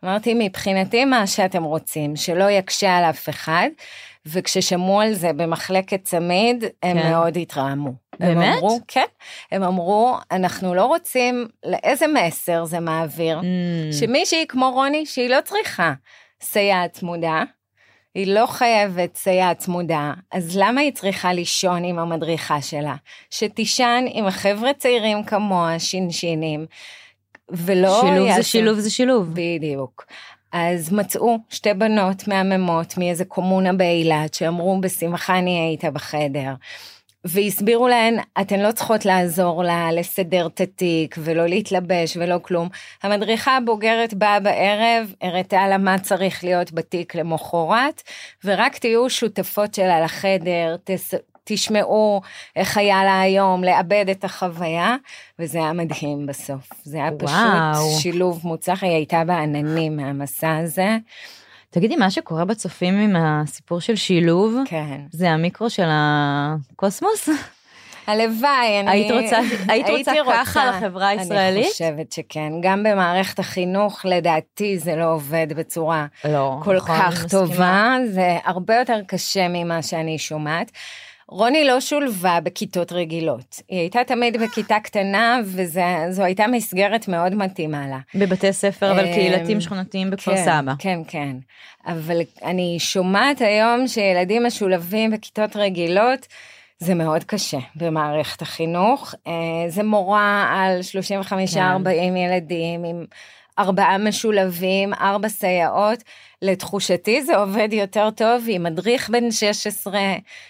אמרתי 0.04 0.34
מבחינתי 0.39 1.06
מה 1.06 1.28
שאתם 1.28 1.63
רוצים, 1.63 2.15
שלא 2.15 2.49
יקשה 2.49 2.97
על 2.97 3.04
אף 3.04 3.30
אחד, 3.30 3.69
וכששמעו 4.26 5.02
על 5.02 5.13
זה 5.13 5.34
במחלקת 5.34 6.04
צמיד 6.04 6.63
הם 6.84 6.99
כן. 6.99 7.10
מאוד 7.10 7.38
התרעמו. 7.38 7.93
באמת? 8.19 8.47
הם 8.47 8.54
אמרו, 8.54 8.80
כן, 8.88 9.06
הם 9.52 9.63
אמרו 9.63 10.17
אנחנו 10.32 10.76
לא 10.76 10.86
רוצים, 10.86 11.47
לאיזה 11.65 12.06
מסר 12.08 12.65
זה 12.65 12.80
מעביר, 12.80 13.39
mm. 13.39 13.93
שמישהי 13.93 14.45
כמו 14.47 14.71
רוני 14.71 15.06
שהיא 15.06 15.30
לא 15.30 15.38
צריכה 15.43 15.93
סייעת 16.41 16.91
צמודה, 16.91 17.43
היא 18.15 18.28
לא 18.28 18.45
חייבת 18.45 19.15
סייעת 19.15 19.58
צמודה, 19.58 20.13
אז 20.32 20.58
למה 20.58 20.82
היא 20.82 20.91
צריכה 20.91 21.34
לישון 21.34 21.84
עם 21.84 21.99
המדריכה 21.99 22.62
שלה? 22.62 22.95
שתישן 23.30 24.06
עם 24.12 24.26
החבר'ה 24.26 24.73
צעירים 24.73 25.23
כמוה, 25.23 25.80
שינשינים, 25.80 26.65
ולא... 27.49 28.02
שילוב 28.02 28.28
יעשו... 28.28 28.41
זה 28.41 28.43
שילוב 28.43 28.80
זה 28.80 28.89
שילוב. 28.89 29.30
בדיוק. 29.34 30.06
אז 30.52 30.93
מצאו 30.93 31.38
שתי 31.49 31.73
בנות 31.73 32.28
מהממות 32.28 32.97
מאיזה 32.97 33.26
קומונה 33.26 33.73
באילת 33.73 34.34
שאמרו 34.34 34.82
בשמחה 34.82 35.39
אני 35.39 35.58
אהיה 35.58 35.69
איתה 35.69 35.91
בחדר. 35.91 36.54
והסבירו 37.25 37.88
להן, 37.88 38.17
אתן 38.41 38.59
לא 38.59 38.71
צריכות 38.71 39.05
לעזור 39.05 39.63
לה 39.63 39.91
לסדר 39.91 40.47
את 40.47 40.62
התיק 40.62 41.15
ולא 41.19 41.47
להתלבש 41.47 42.17
ולא 42.17 42.39
כלום. 42.41 42.69
המדריכה 43.03 43.57
הבוגרת 43.57 44.13
באה 44.13 44.39
בערב, 44.39 45.13
הראתה 45.21 45.67
לה 45.67 45.77
מה 45.77 45.99
צריך 45.99 46.43
להיות 46.43 46.71
בתיק 46.71 47.15
למחרת, 47.15 48.01
ורק 48.45 48.77
תהיו 48.77 49.09
שותפות 49.09 49.73
שלה 49.73 50.01
לחדר, 50.01 50.75
תס... 50.83 51.13
תשמעו 51.43 52.21
איך 52.55 52.77
היה 52.77 53.03
לה 53.03 53.21
היום, 53.21 53.63
לאבד 53.63 54.05
את 54.12 54.23
החוויה, 54.23 54.95
וזה 55.39 55.57
היה 55.57 55.73
מדהים 55.73 56.25
בסוף. 56.25 56.69
זה 56.83 56.97
היה 56.97 57.12
פשוט 57.12 57.29
וואו. 57.29 57.99
שילוב 57.99 58.41
מוצלח, 58.43 58.83
היא 58.83 58.91
הייתה 58.91 59.23
בעננים 59.23 59.97
מהמסע 59.97 60.57
הזה. 60.57 60.97
תגידי, 61.73 61.95
מה 61.95 62.12
שקורה 62.12 62.45
בצופים 62.45 62.99
עם 62.99 63.15
הסיפור 63.15 63.81
של 63.81 63.95
שילוב, 63.95 64.55
כן. 64.65 65.01
זה 65.12 65.29
המיקרו 65.29 65.69
של 65.69 65.88
הקוסמוס? 65.88 67.29
הלוואי, 68.07 68.79
אני... 68.79 68.91
היית 68.91 69.12
רוצה, 69.12 69.39
היית 69.67 69.89
רוצה 69.89 70.12
ככה 70.33 70.65
לחברה 70.65 71.07
הישראלית? 71.07 71.63
אני 71.65 71.71
חושבת 71.71 72.12
שכן. 72.12 72.51
גם 72.62 72.83
במערכת 72.83 73.39
החינוך, 73.39 74.05
לדעתי, 74.05 74.79
זה 74.79 74.95
לא 74.95 75.13
עובד 75.13 75.47
בצורה 75.55 76.05
לא, 76.25 76.57
כל 76.63 76.75
נכון, 76.75 76.95
כך 76.95 77.25
טובה. 77.29 77.97
זה 78.09 78.38
הרבה 78.45 78.75
יותר 78.75 78.99
קשה 79.07 79.47
ממה 79.49 79.81
שאני 79.81 80.17
שומעת. 80.17 80.71
רוני 81.33 81.63
לא 81.65 81.81
שולבה 81.81 82.39
בכיתות 82.43 82.91
רגילות. 82.91 83.61
היא 83.69 83.79
הייתה 83.79 83.99
תמיד 84.07 84.41
בכיתה 84.41 84.79
קטנה, 84.83 85.39
וזו 85.45 86.23
הייתה 86.23 86.47
מסגרת 86.47 87.07
מאוד 87.07 87.35
מתאימה 87.35 87.87
לה. 87.87 87.99
בבתי 88.15 88.53
ספר, 88.53 88.91
אבל 88.91 89.05
אמ, 89.05 89.13
קהילתיים 89.13 89.61
שכונתיים 89.61 90.09
בכפר 90.09 90.35
כן, 90.35 90.45
סבא. 90.45 90.73
כן, 90.79 90.99
כן. 91.07 91.35
אבל 91.87 92.21
אני 92.43 92.75
שומעת 92.79 93.41
היום 93.41 93.87
שילדים 93.87 94.45
משולבים 94.45 95.11
בכיתות 95.11 95.55
רגילות, 95.55 96.27
זה 96.79 96.93
מאוד 96.93 97.23
קשה 97.23 97.59
במערכת 97.75 98.41
החינוך. 98.41 99.15
אה, 99.27 99.33
זה 99.67 99.83
מורה 99.83 100.47
על 100.51 100.79
35-40 101.23 101.23
כן. 101.53 102.17
ילדים 102.17 102.83
עם 102.83 103.05
ארבעה 103.59 103.97
משולבים, 103.97 104.93
ארבע 104.93 105.29
סייעות. 105.29 106.03
לתחושתי 106.43 107.23
זה 107.23 107.38
עובד 107.38 107.69
יותר 107.71 108.10
טוב 108.10 108.45
עם 108.47 108.63
מדריך 108.63 109.10
בן 109.10 109.32
16 109.32 109.99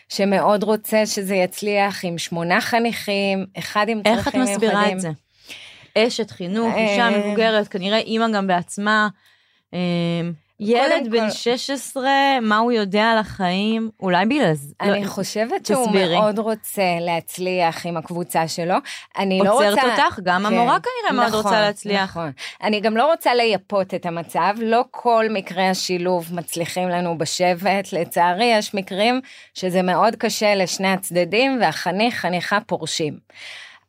שמאוד 0.10 0.64
רוצה 0.64 1.06
שזה 1.06 1.36
יצליח, 1.36 2.06
עם 2.06 2.18
שמונה 2.18 2.62
חניכים, 2.62 3.46
אחד 3.58 3.86
עם 3.90 4.02
צרכים 4.04 4.42
מיוחדים. 4.42 4.42
איך 4.42 4.50
את 4.50 4.64
מסבירה 4.64 4.92
את 4.92 5.00
זה? 5.00 5.10
אשת 5.98 6.32
חינוך, 6.32 6.76
אישה 6.76 7.08
אה, 7.08 7.18
מבוגרת, 7.18 7.68
כנראה 7.68 7.98
אימא 7.98 8.28
גם 8.34 8.48
בעצמה. 8.48 9.08
ילד 10.64 11.12
בן 11.12 11.32
16, 11.32 12.04
מה 12.42 12.58
הוא 12.58 12.72
יודע 12.72 13.04
על 13.04 13.18
החיים? 13.18 13.90
אולי 14.00 14.26
בגלל 14.26 14.54
זה. 14.54 14.74
אני 14.82 15.04
לא, 15.04 15.08
חושבת 15.08 15.66
שהוא 15.66 15.86
תסבירי. 15.86 16.20
מאוד 16.20 16.40
רוצה 16.40 16.98
להצליח 17.02 17.86
עם 17.86 17.98
הקבוצה 17.98 18.48
שלו. 18.48 18.76
אני 19.18 19.40
לא 19.44 19.54
רוצה... 19.54 19.70
עוצרת 19.70 20.00
אותך, 20.00 20.20
גם 20.24 20.42
כן, 20.42 20.46
המורה 20.46 20.78
כנראה 20.80 21.24
נכון, 21.24 21.32
מאוד 21.32 21.46
רוצה 21.46 21.62
להצליח. 21.62 22.04
נכון. 22.10 22.32
אני 22.64 22.80
גם 22.80 22.98
לא 22.98 23.12
רוצה 23.12 23.34
לייפות 23.34 23.94
את 23.94 24.06
המצב, 24.06 24.56
לא 24.62 24.82
כל 24.92 25.26
מקרי 25.30 25.68
השילוב 25.68 26.28
מצליחים 26.32 26.90
לנו 26.90 27.18
בשבט. 27.18 27.94
לצערי, 27.94 28.46
יש 28.46 28.74
מקרים 28.74 29.22
שזה 29.54 29.82
מאוד 29.82 30.16
קשה 30.16 30.56
לשני 30.56 30.88
הצדדים, 30.88 31.58
והחניך, 31.62 32.16
חניכה 32.16 32.60
פורשים. 32.60 33.18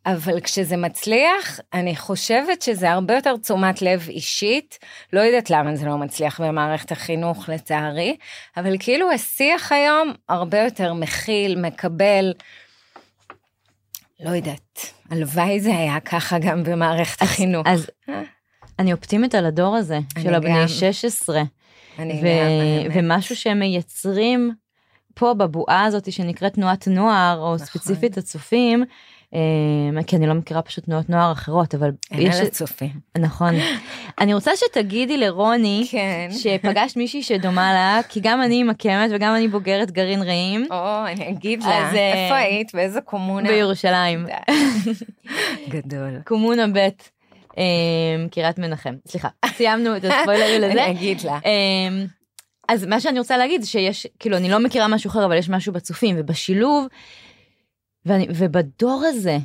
אבל 0.06 0.40
כשזה 0.40 0.76
מצליח, 0.76 1.60
אני 1.74 1.96
חושבת 1.96 2.62
שזה 2.62 2.90
הרבה 2.90 3.14
יותר 3.14 3.36
תשומת 3.36 3.82
לב 3.82 4.06
אישית. 4.08 4.78
לא 5.12 5.20
יודעת 5.20 5.50
למה 5.50 5.76
זה 5.76 5.86
לא 5.86 5.98
מצליח 5.98 6.40
במערכת 6.40 6.92
החינוך, 6.92 7.48
לצערי, 7.48 8.16
אבל 8.56 8.76
כאילו 8.78 9.10
השיח 9.12 9.72
היום 9.72 10.12
הרבה 10.28 10.58
יותר 10.58 10.92
מכיל, 10.92 11.60
מקבל. 11.60 12.32
לא 14.20 14.30
יודעת, 14.30 14.92
הלוואי 15.10 15.60
זה 15.60 15.76
היה 15.76 16.00
ככה 16.00 16.38
גם 16.38 16.62
במערכת 16.62 17.22
אז, 17.22 17.28
החינוך. 17.28 17.66
אז 17.66 17.90
אני 18.78 18.92
אופטימית 18.92 19.34
על 19.34 19.46
הדור 19.46 19.76
הזה, 19.76 19.98
של 20.22 20.34
הבני 20.34 20.68
16. 20.68 21.42
אני 21.98 22.20
ו- 22.22 22.88
גם, 22.88 22.90
ומשהו 22.94 23.36
שהם 23.36 23.58
מייצרים 23.58 24.52
פה 25.14 25.34
בבועה 25.34 25.84
הזאת 25.84 26.12
שנקראת 26.12 26.54
תנועת 26.54 26.88
נוער, 26.88 27.38
או 27.38 27.54
נכון. 27.54 27.66
ספציפית 27.66 28.18
הצופים, 28.18 28.84
כי 30.06 30.16
אני 30.16 30.26
לא 30.26 30.34
מכירה 30.34 30.62
פשוט 30.62 30.84
תנועות 30.84 31.10
נוער 31.10 31.32
אחרות 31.32 31.74
אבל 31.74 31.90
אין 32.10 32.32
על 32.32 32.46
הצופים 32.46 32.90
נכון. 33.18 33.54
אני 34.20 34.34
רוצה 34.34 34.50
שתגידי 34.56 35.16
לרוני 35.16 35.86
כן. 35.90 36.28
שפגשת 36.30 36.96
מישהי 36.96 37.22
שדומה 37.22 37.72
לה 37.72 38.00
כי 38.08 38.20
גם 38.22 38.42
אני 38.42 38.62
מקמת 38.62 39.10
וגם 39.14 39.34
אני 39.34 39.48
בוגרת 39.48 39.90
גרעין 39.90 40.22
רעים. 40.22 40.66
או 40.70 41.06
אני 41.06 41.28
אגיד 41.28 41.62
לה 41.62 41.88
אז, 41.88 41.94
אה, 41.94 42.24
איפה 42.24 42.36
היית 42.36 42.74
באיזה 42.74 43.00
קומונה? 43.00 43.48
בירושלים. 43.48 44.26
גדול. 45.74 46.18
קומונה 46.24 46.66
ב' 46.66 46.88
אמ, 47.58 48.28
קריית 48.30 48.58
מנחם. 48.58 48.94
סליחה 49.08 49.28
סיימנו 49.56 49.96
את 49.96 50.04
הספוילרים 50.04 50.60
לזה. 50.60 50.84
אני 50.84 50.90
אגיד 50.90 51.20
לה. 51.20 51.38
אמ, 51.44 52.06
אז 52.68 52.84
מה 52.84 53.00
שאני 53.00 53.18
רוצה 53.18 53.36
להגיד 53.36 53.64
שיש 53.64 54.06
כאילו 54.18 54.36
אני 54.36 54.50
לא 54.50 54.58
מכירה 54.58 54.88
משהו 54.88 55.10
אחר 55.10 55.24
אבל 55.26 55.36
יש 55.36 55.48
משהו 55.48 55.72
בצופים 55.72 56.16
ובשילוב 56.18 56.86
ואני, 58.06 58.26
ובדור 58.34 59.02
הזה, 59.06 59.38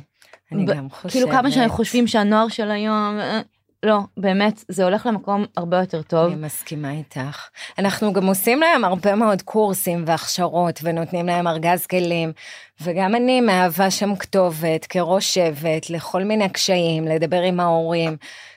אני 0.52 0.64
ב, 0.64 0.70
גם 0.70 0.90
חושבת. 0.90 1.12
כאילו 1.12 1.30
כמה 1.30 1.50
שאנחנו 1.50 1.76
חושבים 1.76 2.06
שהנוער 2.06 2.48
של 2.48 2.70
היום, 2.70 3.18
אה, 3.20 3.40
לא, 3.82 3.98
באמת, 4.16 4.64
זה 4.68 4.84
הולך 4.84 5.06
למקום 5.06 5.44
הרבה 5.56 5.80
יותר 5.80 6.02
טוב. 6.02 6.32
אני 6.32 6.44
מסכימה 6.46 6.90
איתך. 6.90 7.48
אנחנו 7.78 8.12
גם 8.12 8.26
עושים 8.26 8.60
להם 8.60 8.84
הרבה 8.84 9.14
מאוד 9.14 9.42
קורסים 9.42 10.04
והכשרות 10.06 10.80
ונותנים 10.82 11.26
להם 11.26 11.46
ארגז 11.46 11.86
כלים, 11.86 12.32
וגם 12.80 13.14
אני 13.14 13.40
מהווה 13.40 13.90
שם 13.90 14.16
כתובת 14.16 14.86
כראש 14.88 15.34
שבט 15.34 15.90
לכל 15.90 16.24
מיני 16.24 16.48
קשיים, 16.48 17.08
לדבר 17.08 17.42
עם 17.42 17.60
ההורים. 17.60 18.16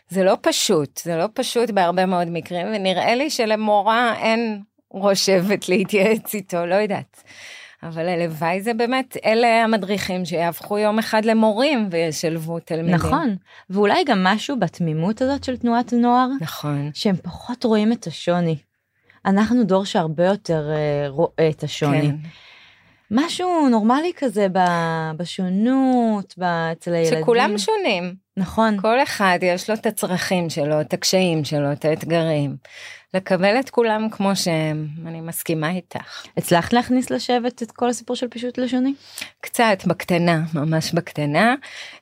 זה 0.09 0.23
לא 0.23 0.37
פשוט, 0.41 1.01
זה 1.03 1.17
לא 1.17 1.25
פשוט 1.33 1.69
בהרבה 1.69 2.05
מאוד 2.05 2.27
מקרים, 2.27 2.67
ונראה 2.67 3.15
לי 3.15 3.29
שלמורה 3.29 4.15
אין 4.17 4.61
ראש 4.93 5.25
שבט 5.25 5.69
להתייעץ 5.69 6.33
איתו, 6.33 6.65
לא 6.65 6.75
יודעת. 6.75 7.23
אבל 7.87 8.07
הלוואי 8.07 8.61
זה 8.61 8.73
באמת, 8.73 9.17
אלה 9.25 9.63
המדריכים 9.63 10.25
שיהפכו 10.25 10.77
יום 10.77 10.99
אחד 10.99 11.25
למורים 11.25 11.87
וישלבו 11.91 12.59
תלמידים. 12.59 12.95
נכון, 12.95 13.35
ואולי 13.69 14.03
גם 14.03 14.23
משהו 14.23 14.59
בתמימות 14.59 15.21
הזאת 15.21 15.43
של 15.43 15.57
תנועת 15.57 15.93
נוער. 15.93 16.27
נכון. 16.41 16.91
שהם 16.93 17.15
פחות 17.15 17.63
רואים 17.63 17.91
את 17.91 18.07
השוני. 18.07 18.55
אנחנו 19.25 19.63
דור 19.63 19.85
שהרבה 19.85 20.25
יותר 20.25 20.69
uh, 20.69 21.09
רואה 21.09 21.49
את 21.49 21.63
השוני. 21.63 22.01
כן. 22.01 22.15
משהו 23.11 23.69
נורמלי 23.69 24.11
כזה 24.17 24.47
בשונות, 25.17 26.35
אצל 26.71 26.93
הילדים. 26.93 27.21
שכולם 27.21 27.57
שונים. 27.57 28.15
נכון. 28.37 28.81
כל 28.81 29.03
אחד 29.03 29.39
יש 29.41 29.69
לו 29.69 29.75
את 29.75 29.85
הצרכים 29.85 30.49
שלו, 30.49 30.81
את 30.81 30.93
הקשיים 30.93 31.43
שלו, 31.43 31.71
את 31.71 31.85
האתגרים. 31.85 32.55
לקבל 33.13 33.59
את 33.59 33.69
כולם 33.69 34.09
כמו 34.11 34.35
שהם, 34.35 34.87
אני 35.07 35.21
מסכימה 35.21 35.69
איתך. 35.69 36.25
הצלחת 36.37 36.73
להכניס 36.73 37.09
לשבט 37.09 37.63
את 37.63 37.71
כל 37.71 37.89
הסיפור 37.89 38.15
של 38.15 38.27
פישוט 38.27 38.57
לשוני? 38.57 38.93
קצת, 39.41 39.77
בקטנה, 39.87 40.41
ממש 40.53 40.93
בקטנה. 40.93 41.55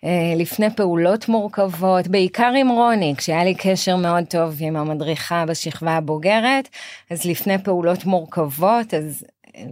אה, 0.04 0.34
לפני 0.36 0.76
פעולות 0.76 1.30
מורכבות, 1.30 2.08
בעיקר 2.08 2.52
עם 2.58 2.70
רוני, 2.70 3.14
כשהיה 3.18 3.44
לי 3.44 3.56
קשר 3.56 3.96
מאוד 3.96 4.24
טוב 4.30 4.58
עם 4.60 4.76
המדריכה 4.76 5.46
בשכבה 5.46 5.92
הבוגרת, 5.92 6.70
אז 7.10 7.26
לפני 7.26 7.64
פעולות 7.64 8.06
מורכבות, 8.06 8.94
אז 8.94 9.24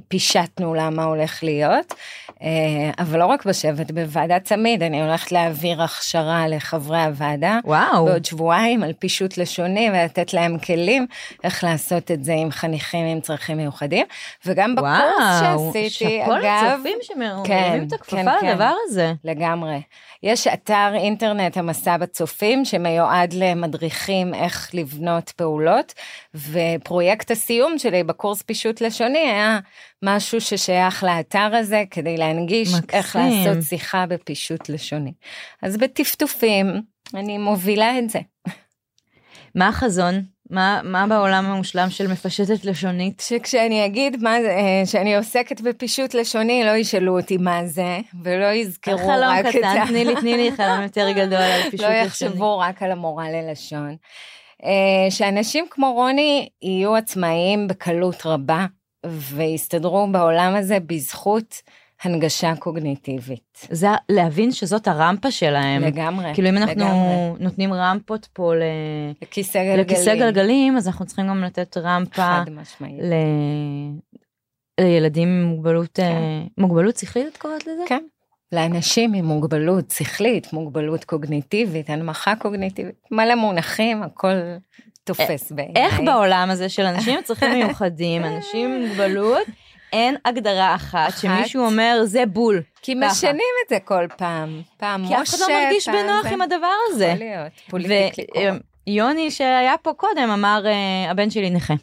פישטנו 0.08 0.74
לה 0.74 0.90
מה 0.90 1.04
הולך 1.04 1.44
להיות, 1.44 1.94
אה, 2.42 2.92
אבל 3.00 3.20
לא 3.20 3.26
רק 3.26 3.46
בשבט, 3.46 3.92
בוועדת 3.92 4.44
צמיד 4.44 4.84
אני 4.84 5.02
הולכת 5.02 5.32
להעביר 5.32 5.84
הכשרה 5.84 6.48
לחברי 6.48 7.02
הוועדה, 7.02 7.60
וואו, 7.64 8.06
בעוד 8.06 8.26
שבועיים 8.26 8.84
על 8.84 8.94
פישוט 8.94 9.38
לשוני 9.38 9.90
ולתת 9.90 10.34
להם 10.34 10.60
כלים 10.60 11.08
איך 11.44 11.64
לעשות 11.64 12.12
את 12.12 12.24
זה 12.24 12.34
עם 12.34 12.52
חניכים 12.52 13.06
עם 13.06 13.22
צרכים 13.22 13.58
מיוחדים, 13.58 14.06
וגם 14.46 14.76
בקורס 14.76 15.40
שעשיתי, 15.40 16.22
אגב, 16.26 16.42
שאפו 16.42 16.72
לצופים 16.72 16.98
שמרימים 17.02 17.44
כן, 17.46 17.84
את 17.88 17.94
הכפפה 17.94 18.16
כן, 18.42 18.48
לדבר 18.48 18.66
כן, 18.66 18.74
הזה. 18.88 19.14
לגמרי. 19.24 19.82
יש 20.24 20.48
אתר 20.48 20.92
אינטרנט 20.96 21.58
המסע 21.58 21.98
בצופים 21.98 22.66
שמיועד 22.66 23.34
למדריכים 23.34 24.34
איך 24.34 24.70
לבנות 24.74 25.30
פעולות, 25.30 25.94
ופרויקט 26.36 27.32
הסיום 27.32 27.78
שלי 27.78 28.04
בקורס 28.04 28.42
פישוט 28.42 28.82
לשוני 28.82 29.20
היה 29.20 29.60
משהו 30.04 30.42
ששייך 30.42 31.04
לאתר 31.04 31.56
הזה 31.56 31.84
כדי 31.92 32.18
להנגיש 32.18 32.74
מקסים. 32.74 33.00
איך 33.00 33.16
לעשות 33.16 33.64
שיחה 33.64 34.06
בפישוט 34.06 34.70
לשוני. 34.70 35.14
אז 35.62 35.78
בטפטופים 35.78 36.82
אני 37.14 37.38
מובילה 37.38 38.00
את 38.00 38.10
זה. 38.10 38.20
מה 39.56 39.68
החזון? 39.68 40.24
מה, 40.50 40.82
מה 40.84 41.08
בעולם 41.08 41.46
המושלם 41.46 41.90
של 41.90 42.08
מפשטת 42.08 42.66
לשונית? 42.66 43.24
שכשאני 43.28 43.86
אגיד 43.86 44.24
מה 44.24 44.42
זה, 44.42 44.50
אה, 44.50 44.82
שאני 44.86 45.16
עוסקת 45.16 45.62
בפישוט 45.62 46.14
לשוני, 46.14 46.64
לא 46.66 46.72
ישאלו 46.72 47.20
אותי 47.20 47.38
מה 47.38 47.66
זה, 47.66 48.00
ולא 48.24 48.46
יזכרו 48.46 49.10
רק 49.22 49.46
קטן, 49.46 49.60
את 49.60 49.64
ה... 49.64 49.88
תני 49.88 50.06
לי, 50.06 50.16
תני 50.16 50.38
לי 50.38 50.52
חלום 50.52 50.82
יותר 50.82 51.12
גדול 51.20 51.42
על 51.42 51.62
פישוט 51.62 51.80
לא 51.80 51.88
לשוני. 51.88 52.00
לא 52.00 52.06
יחשבו 52.06 52.60
רק 52.60 52.84
על 52.84 52.92
המורה 52.92 53.30
ללשון. 53.32 53.96
אה, 54.64 55.12
שאנשים 55.12 55.66
כמו 55.70 55.94
רוני 55.94 56.50
יהיו 56.62 56.96
עצמאיים 56.96 57.68
בקלות 57.68 58.26
רבה, 58.26 58.66
ויסתדרו 59.06 60.08
בעולם 60.12 60.56
הזה 60.56 60.78
בזכות 60.80 61.62
הנגשה 62.04 62.54
קוגניטיבית. 62.60 63.68
זה 63.70 63.88
להבין 64.10 64.52
שזאת 64.52 64.88
הרמפה 64.88 65.32
שלהם. 65.32 65.82
לגמרי. 65.82 66.34
כאילו 66.34 66.50
אם 66.50 66.58
אנחנו 66.58 66.76
לגמרי. 66.76 67.44
נותנים 67.44 67.74
רמפות 67.74 68.28
פה 68.34 68.56
ל... 68.56 68.62
לכיסא 69.22 69.60
גלגלים. 69.60 69.86
לכיסא 69.86 70.16
גלגלים, 70.16 70.78
אז 70.78 70.88
אנחנו 70.88 71.06
צריכים 71.06 71.28
גם 71.28 71.44
לתת 71.44 71.78
רמפה 71.78 72.40
ל... 72.82 73.14
לילדים 74.80 75.28
עם 75.28 75.44
מוגבלות, 75.44 75.90
כן. 75.94 76.04
אה, 76.04 76.44
מוגבלות 76.58 76.98
שכלית 76.98 77.28
את 77.28 77.38
קוראת 77.38 77.68
לזה? 77.68 77.84
כן. 77.88 78.04
לאנשים 78.52 79.14
עם 79.14 79.26
מוגבלות 79.26 79.92
שכלית, 79.92 80.54
מוגבלות 80.54 81.04
קוגניטיבית, 81.04 81.90
הנמכה 81.90 82.36
קוגניטיבית, 82.36 82.96
מלא 83.12 83.36
מונחים, 83.36 84.04
הכל 84.04 84.34
תופס 85.14 85.52
בעיניי. 85.52 85.84
איך 85.84 86.00
בעולם 86.06 86.48
הזה 86.52 86.70
של 86.70 86.86
אנשים 86.86 87.18
עם 87.18 87.24
צרכים 87.24 87.52
מיוחדים, 87.66 88.26
אנשים 88.26 88.74
עם 88.74 88.88
מוגבלות, 88.88 89.48
אין 89.94 90.16
הגדרה 90.26 90.76
אחת, 90.76 91.10
אחת 91.10 91.22
שמישהו 91.22 91.66
אומר 91.66 92.02
זה 92.04 92.26
בול. 92.26 92.62
כי 92.82 92.96
ככה. 93.02 93.12
משנים 93.12 93.54
את 93.66 93.70
זה 93.70 93.78
כל 93.86 94.08
פעם. 94.18 94.62
פעם 94.78 95.04
משה, 95.04 95.16
כי 95.16 95.22
אף 95.22 95.30
אחד 95.30 95.38
לא 95.40 95.64
מרגיש 95.64 95.90
בנוח 95.90 96.24
זה... 96.24 96.30
עם 96.30 96.42
הדבר 96.42 96.68
הזה. 96.88 97.06
יכול 97.06 97.20
להיות, 97.26 97.54
פוליטיקלי 97.70 98.26
ויוני 98.88 99.32
שהיה 99.32 99.76
פה 99.82 99.94
קודם 99.94 100.30
אמר 100.30 100.64
uh, 100.66 101.12
הבן 101.12 101.30
שלי 101.30 101.50
נכה. 101.50 101.74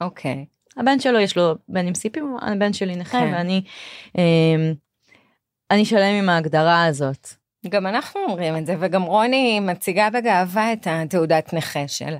אוקיי. 0.00 0.44
הבן 0.76 1.00
שלו 1.00 1.18
יש 1.18 1.36
לו 1.36 1.54
בן 1.68 1.86
עם 1.86 1.94
סיפים, 1.94 2.36
הבן 2.42 2.72
שלי 2.72 2.96
נכה 2.96 3.18
כן. 3.18 3.32
ואני 3.34 3.62
uh, 4.08 4.20
אני 5.70 5.84
שלם 5.84 6.14
עם 6.18 6.28
ההגדרה 6.28 6.84
הזאת. 6.84 7.28
גם 7.68 7.86
אנחנו 7.86 8.20
אומרים 8.20 8.56
את 8.56 8.66
זה 8.66 8.76
וגם 8.80 9.02
רוני 9.02 9.60
מציגה 9.60 10.10
בגאווה 10.10 10.72
את 10.72 10.86
התעודת 10.90 11.52
נכה 11.52 11.88
שלה. 11.88 12.18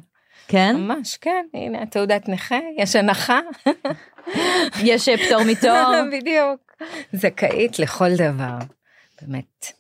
כן? 0.48 0.76
ממש, 0.76 1.16
כן, 1.16 1.46
הנה 1.54 1.87
תעודת 1.87 2.28
נכה, 2.28 2.59
יש 2.78 2.96
הנחה. 2.96 3.40
יש 4.82 5.09
אה, 5.09 5.14
פטור 5.16 5.42
מתור. 5.44 5.92
בדיוק. 6.12 6.82
זכאית 7.12 7.78
לכל 7.78 8.14
דבר, 8.16 8.59
באמת. 9.22 9.72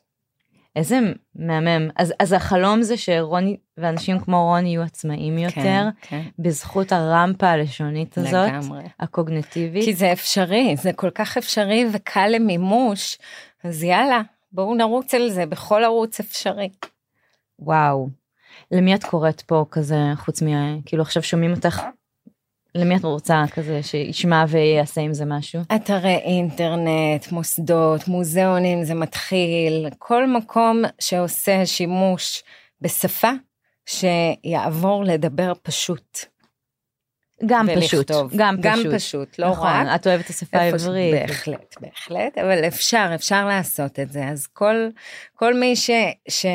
איזה 0.76 0.98
מהמם. 1.34 1.90
אז, 1.96 2.14
אז 2.18 2.32
החלום 2.32 2.82
זה 2.82 2.96
שרוני 2.96 3.56
ואנשים 3.76 4.18
כמו 4.20 4.44
רוני 4.44 4.68
יהיו 4.68 4.82
עצמאיים 4.82 5.38
יותר, 5.38 5.54
כן, 5.62 5.88
כן. 6.00 6.22
בזכות 6.38 6.92
הרמפה 6.92 7.48
הלשונית 7.48 8.18
הזאת, 8.18 8.48
לגמרי. 8.48 8.82
הקוגנטיבית. 9.00 9.84
כי 9.84 9.94
זה 9.94 10.12
אפשרי, 10.12 10.76
זה 10.76 10.92
כל 10.92 11.10
כך 11.10 11.36
אפשרי 11.36 11.86
וקל 11.92 12.28
למימוש, 12.28 13.18
אז 13.64 13.82
יאללה, 13.82 14.20
בואו 14.52 14.74
נרוץ 14.74 15.14
על 15.14 15.30
זה 15.30 15.46
בכל 15.46 15.84
ערוץ 15.84 16.20
אפשרי. 16.20 16.68
וואו. 17.58 18.08
למי 18.70 18.94
את 18.94 19.04
קוראת 19.04 19.40
פה 19.40 19.64
כזה, 19.70 19.98
חוץ 20.16 20.42
מ... 20.42 20.46
כאילו 20.84 21.02
עכשיו 21.02 21.22
שומעים 21.22 21.54
אותך 21.54 21.82
למי 22.76 22.96
את 22.96 23.04
רוצה 23.04 23.44
כזה 23.54 23.82
שישמע 23.82 24.44
ויעשה 24.48 25.00
עם 25.00 25.14
זה 25.14 25.24
משהו? 25.24 25.60
אתרי 25.76 26.16
אינטרנט, 26.16 27.32
מוסדות, 27.32 28.08
מוזיאונים, 28.08 28.84
זה 28.84 28.94
מתחיל, 28.94 29.88
כל 29.98 30.26
מקום 30.26 30.82
שעושה 31.00 31.66
שימוש 31.66 32.42
בשפה 32.80 33.30
שיעבור 33.86 35.04
לדבר 35.04 35.52
פשוט. 35.62 36.18
גם 37.46 37.66
פשוט, 37.76 38.10
גם, 38.36 38.56
גם 38.60 38.78
פשוט, 38.78 38.94
פשוט, 38.94 39.38
לא 39.38 39.50
נכון, 39.50 39.68
רק. 39.68 39.94
את 39.94 40.06
אוהבת 40.06 40.24
את 40.24 40.30
השפה 40.30 40.58
העברית. 40.58 41.14
בהחלט, 41.14 41.74
בהחלט, 41.80 42.38
אבל 42.38 42.64
אפשר, 42.66 43.10
אפשר 43.14 43.46
לעשות 43.46 44.00
את 44.00 44.12
זה. 44.12 44.28
אז 44.28 44.46
כל, 44.46 44.88
כל 45.34 45.54
מי 45.54 45.76
ש, 45.76 45.90
ש, 46.28 46.46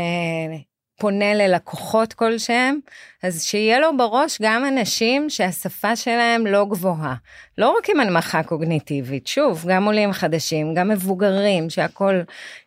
פונה 1.02 1.34
ללקוחות 1.34 2.14
כלשהם, 2.14 2.80
אז 3.24 3.44
שיהיה 3.44 3.80
לו 3.80 3.98
בראש 3.98 4.42
גם 4.42 4.66
אנשים 4.66 5.30
שהשפה 5.30 5.96
שלהם 5.96 6.48
לא 6.48 6.66
גבוהה. 6.66 7.16
לא 7.58 7.76
רק 7.78 7.90
עם 7.90 8.00
הנמכה 8.00 8.44
קוגניטיבית, 8.44 9.28
שוב, 9.28 9.66
גם 9.68 9.86
עולים 9.86 10.14
חדשים, 10.14 10.74
גם 10.74 10.90
מבוגרים, 10.90 11.70
שהכל 11.70 12.22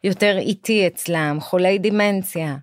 יותר 0.04 0.38
איטי 0.38 0.86
אצלם, 0.86 1.38
חולי 1.40 1.78
דימנציה. 1.78 2.56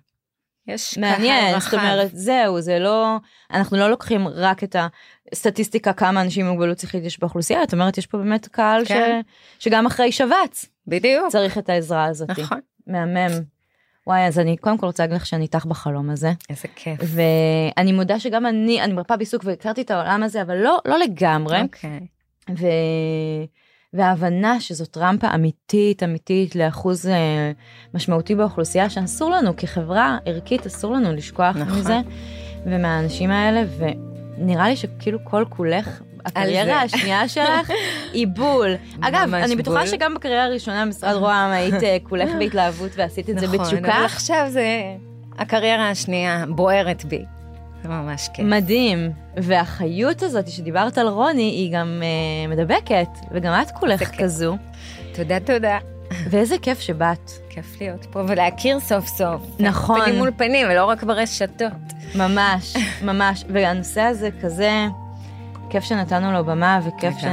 יש 0.66 0.98
מעניין, 0.98 1.60
זאת 1.60 1.74
אומרת, 1.74 2.10
זהו, 2.12 2.60
זה 2.60 2.78
לא, 2.78 3.16
אנחנו 3.50 3.76
לא 3.76 3.90
לוקחים 3.90 4.28
רק 4.28 4.64
את 4.64 4.76
הסטטיסטיקה 5.32 5.92
כמה 5.92 6.20
אנשים 6.20 6.46
עם 6.46 6.52
מוגבלות 6.52 6.78
שכלית 6.78 7.04
יש 7.04 7.20
באוכלוסייה, 7.20 7.62
את 7.62 7.72
אומרת, 7.72 7.98
יש 7.98 8.06
פה 8.06 8.18
באמת 8.18 8.48
קהל 8.48 8.84
כן. 8.84 9.20
ש, 9.58 9.64
שגם 9.64 9.86
אחרי 9.86 10.12
שבץ. 10.12 10.66
בדיוק. 10.86 11.28
צריך 11.28 11.58
את 11.58 11.68
העזרה 11.68 12.04
הזאת. 12.04 12.30
נכון. 12.30 12.60
מהמם. 12.86 13.51
וואי, 14.06 14.26
אז 14.26 14.38
אני 14.38 14.56
קודם 14.56 14.78
כל 14.78 14.86
רוצה 14.86 15.02
להגיד 15.02 15.16
לך 15.16 15.26
שאני 15.26 15.42
איתך 15.42 15.64
בחלום 15.66 16.10
הזה. 16.10 16.32
איזה 16.50 16.68
כיף. 16.76 17.00
ואני 17.02 17.92
מודה 17.92 18.20
שגם 18.20 18.46
אני, 18.46 18.82
אני 18.82 18.92
מרפאה 18.92 19.16
בעיסוק 19.16 19.42
והכרתי 19.44 19.80
את 19.82 19.90
העולם 19.90 20.22
הזה, 20.22 20.42
אבל 20.42 20.56
לא, 20.56 20.78
לא 20.84 20.98
לגמרי. 20.98 21.62
אוקיי. 21.62 22.00
Okay. 22.50 22.52
ו... 22.58 22.66
וההבנה 23.94 24.60
שזאת 24.60 24.96
רמפה 24.96 25.34
אמיתית 25.34 26.02
אמיתית 26.02 26.56
לאחוז 26.56 27.06
אה, 27.06 27.52
משמעותי 27.94 28.34
באוכלוסייה 28.34 28.90
שאסור 28.90 29.30
לנו 29.30 29.56
כחברה 29.56 30.18
ערכית 30.26 30.66
אסור 30.66 30.92
לנו 30.92 31.12
לשכוח 31.12 31.56
נכון. 31.56 31.78
מזה 31.78 32.00
ומהאנשים 32.66 33.30
האלה 33.30 33.62
ונראה 33.78 34.68
לי 34.68 34.76
שכאילו 34.76 35.18
כל 35.24 35.44
כולך 35.48 36.02
הקריירה 36.24 36.82
השנייה 36.82 37.28
שלך 37.28 37.70
היא 38.12 38.26
בול. 38.26 38.74
אגב, 39.00 39.34
אני 39.34 39.56
בטוחה 39.56 39.86
שגם 39.86 40.14
בקריירה 40.14 40.44
הראשונה 40.44 40.84
במשרד 40.86 41.14
רוה"מ 41.14 41.50
היית 41.50 41.82
אה, 41.82 41.96
כולך 42.02 42.30
בהתלהבות 42.38 42.90
ועשית 42.96 43.30
את 43.30 43.38
זה 43.38 43.46
נכון, 43.46 43.58
בתשוקה. 43.58 43.80
נכון, 43.80 43.90
אבל 43.90 44.04
עכשיו 44.04 44.46
זה 44.50 44.66
הקריירה 45.38 45.90
השנייה 45.90 46.44
בוערת 46.48 47.04
בי. 47.04 47.24
זה 47.82 47.88
ממש 47.88 48.28
כיף. 48.34 48.44
מדהים. 48.44 49.10
והחיות 49.36 50.22
הזאת 50.22 50.48
שדיברת 50.48 50.98
על 50.98 51.08
רוני 51.08 51.42
היא 51.42 51.72
גם 51.74 52.02
uh, 52.02 52.50
מדבקת, 52.50 53.08
וגם 53.32 53.62
את 53.62 53.70
כולך 53.70 54.20
כזו. 54.20 54.56
תודה, 55.14 55.40
תודה. 55.40 55.78
ואיזה 56.30 56.58
כיף 56.62 56.80
שבאת. 56.80 57.30
כיף 57.48 57.80
להיות 57.80 58.06
פה 58.10 58.20
ולהכיר 58.28 58.80
סוף 58.80 59.06
סוף. 59.06 59.42
נכון. 59.58 60.00
פנים 60.00 60.18
מול 60.18 60.30
פנים, 60.36 60.66
ולא 60.70 60.84
רק 60.84 61.02
ברשתות. 61.02 61.72
ממש, 62.14 62.76
ממש. 63.02 63.44
והנושא 63.48 64.00
הזה 64.00 64.28
כזה... 64.42 64.86
כיף 65.72 65.84
שנתנו 65.84 66.32
לו 66.32 66.44
במה 66.44 66.80
וכיף 66.84 67.14
ש... 67.18 67.24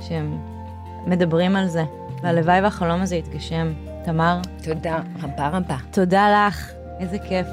שמדברים 0.00 1.56
על 1.56 1.68
זה. 1.68 1.84
והלוואי 2.22 2.60
והחלום 2.60 3.02
הזה 3.02 3.16
יתגשם. 3.16 3.72
תמר? 4.04 4.40
תודה 4.62 4.98
רבה 5.22 5.48
רבה. 5.48 5.76
תודה 5.90 6.46
לך, 6.48 6.70
איזה 7.00 7.18
כיף. 7.18 7.46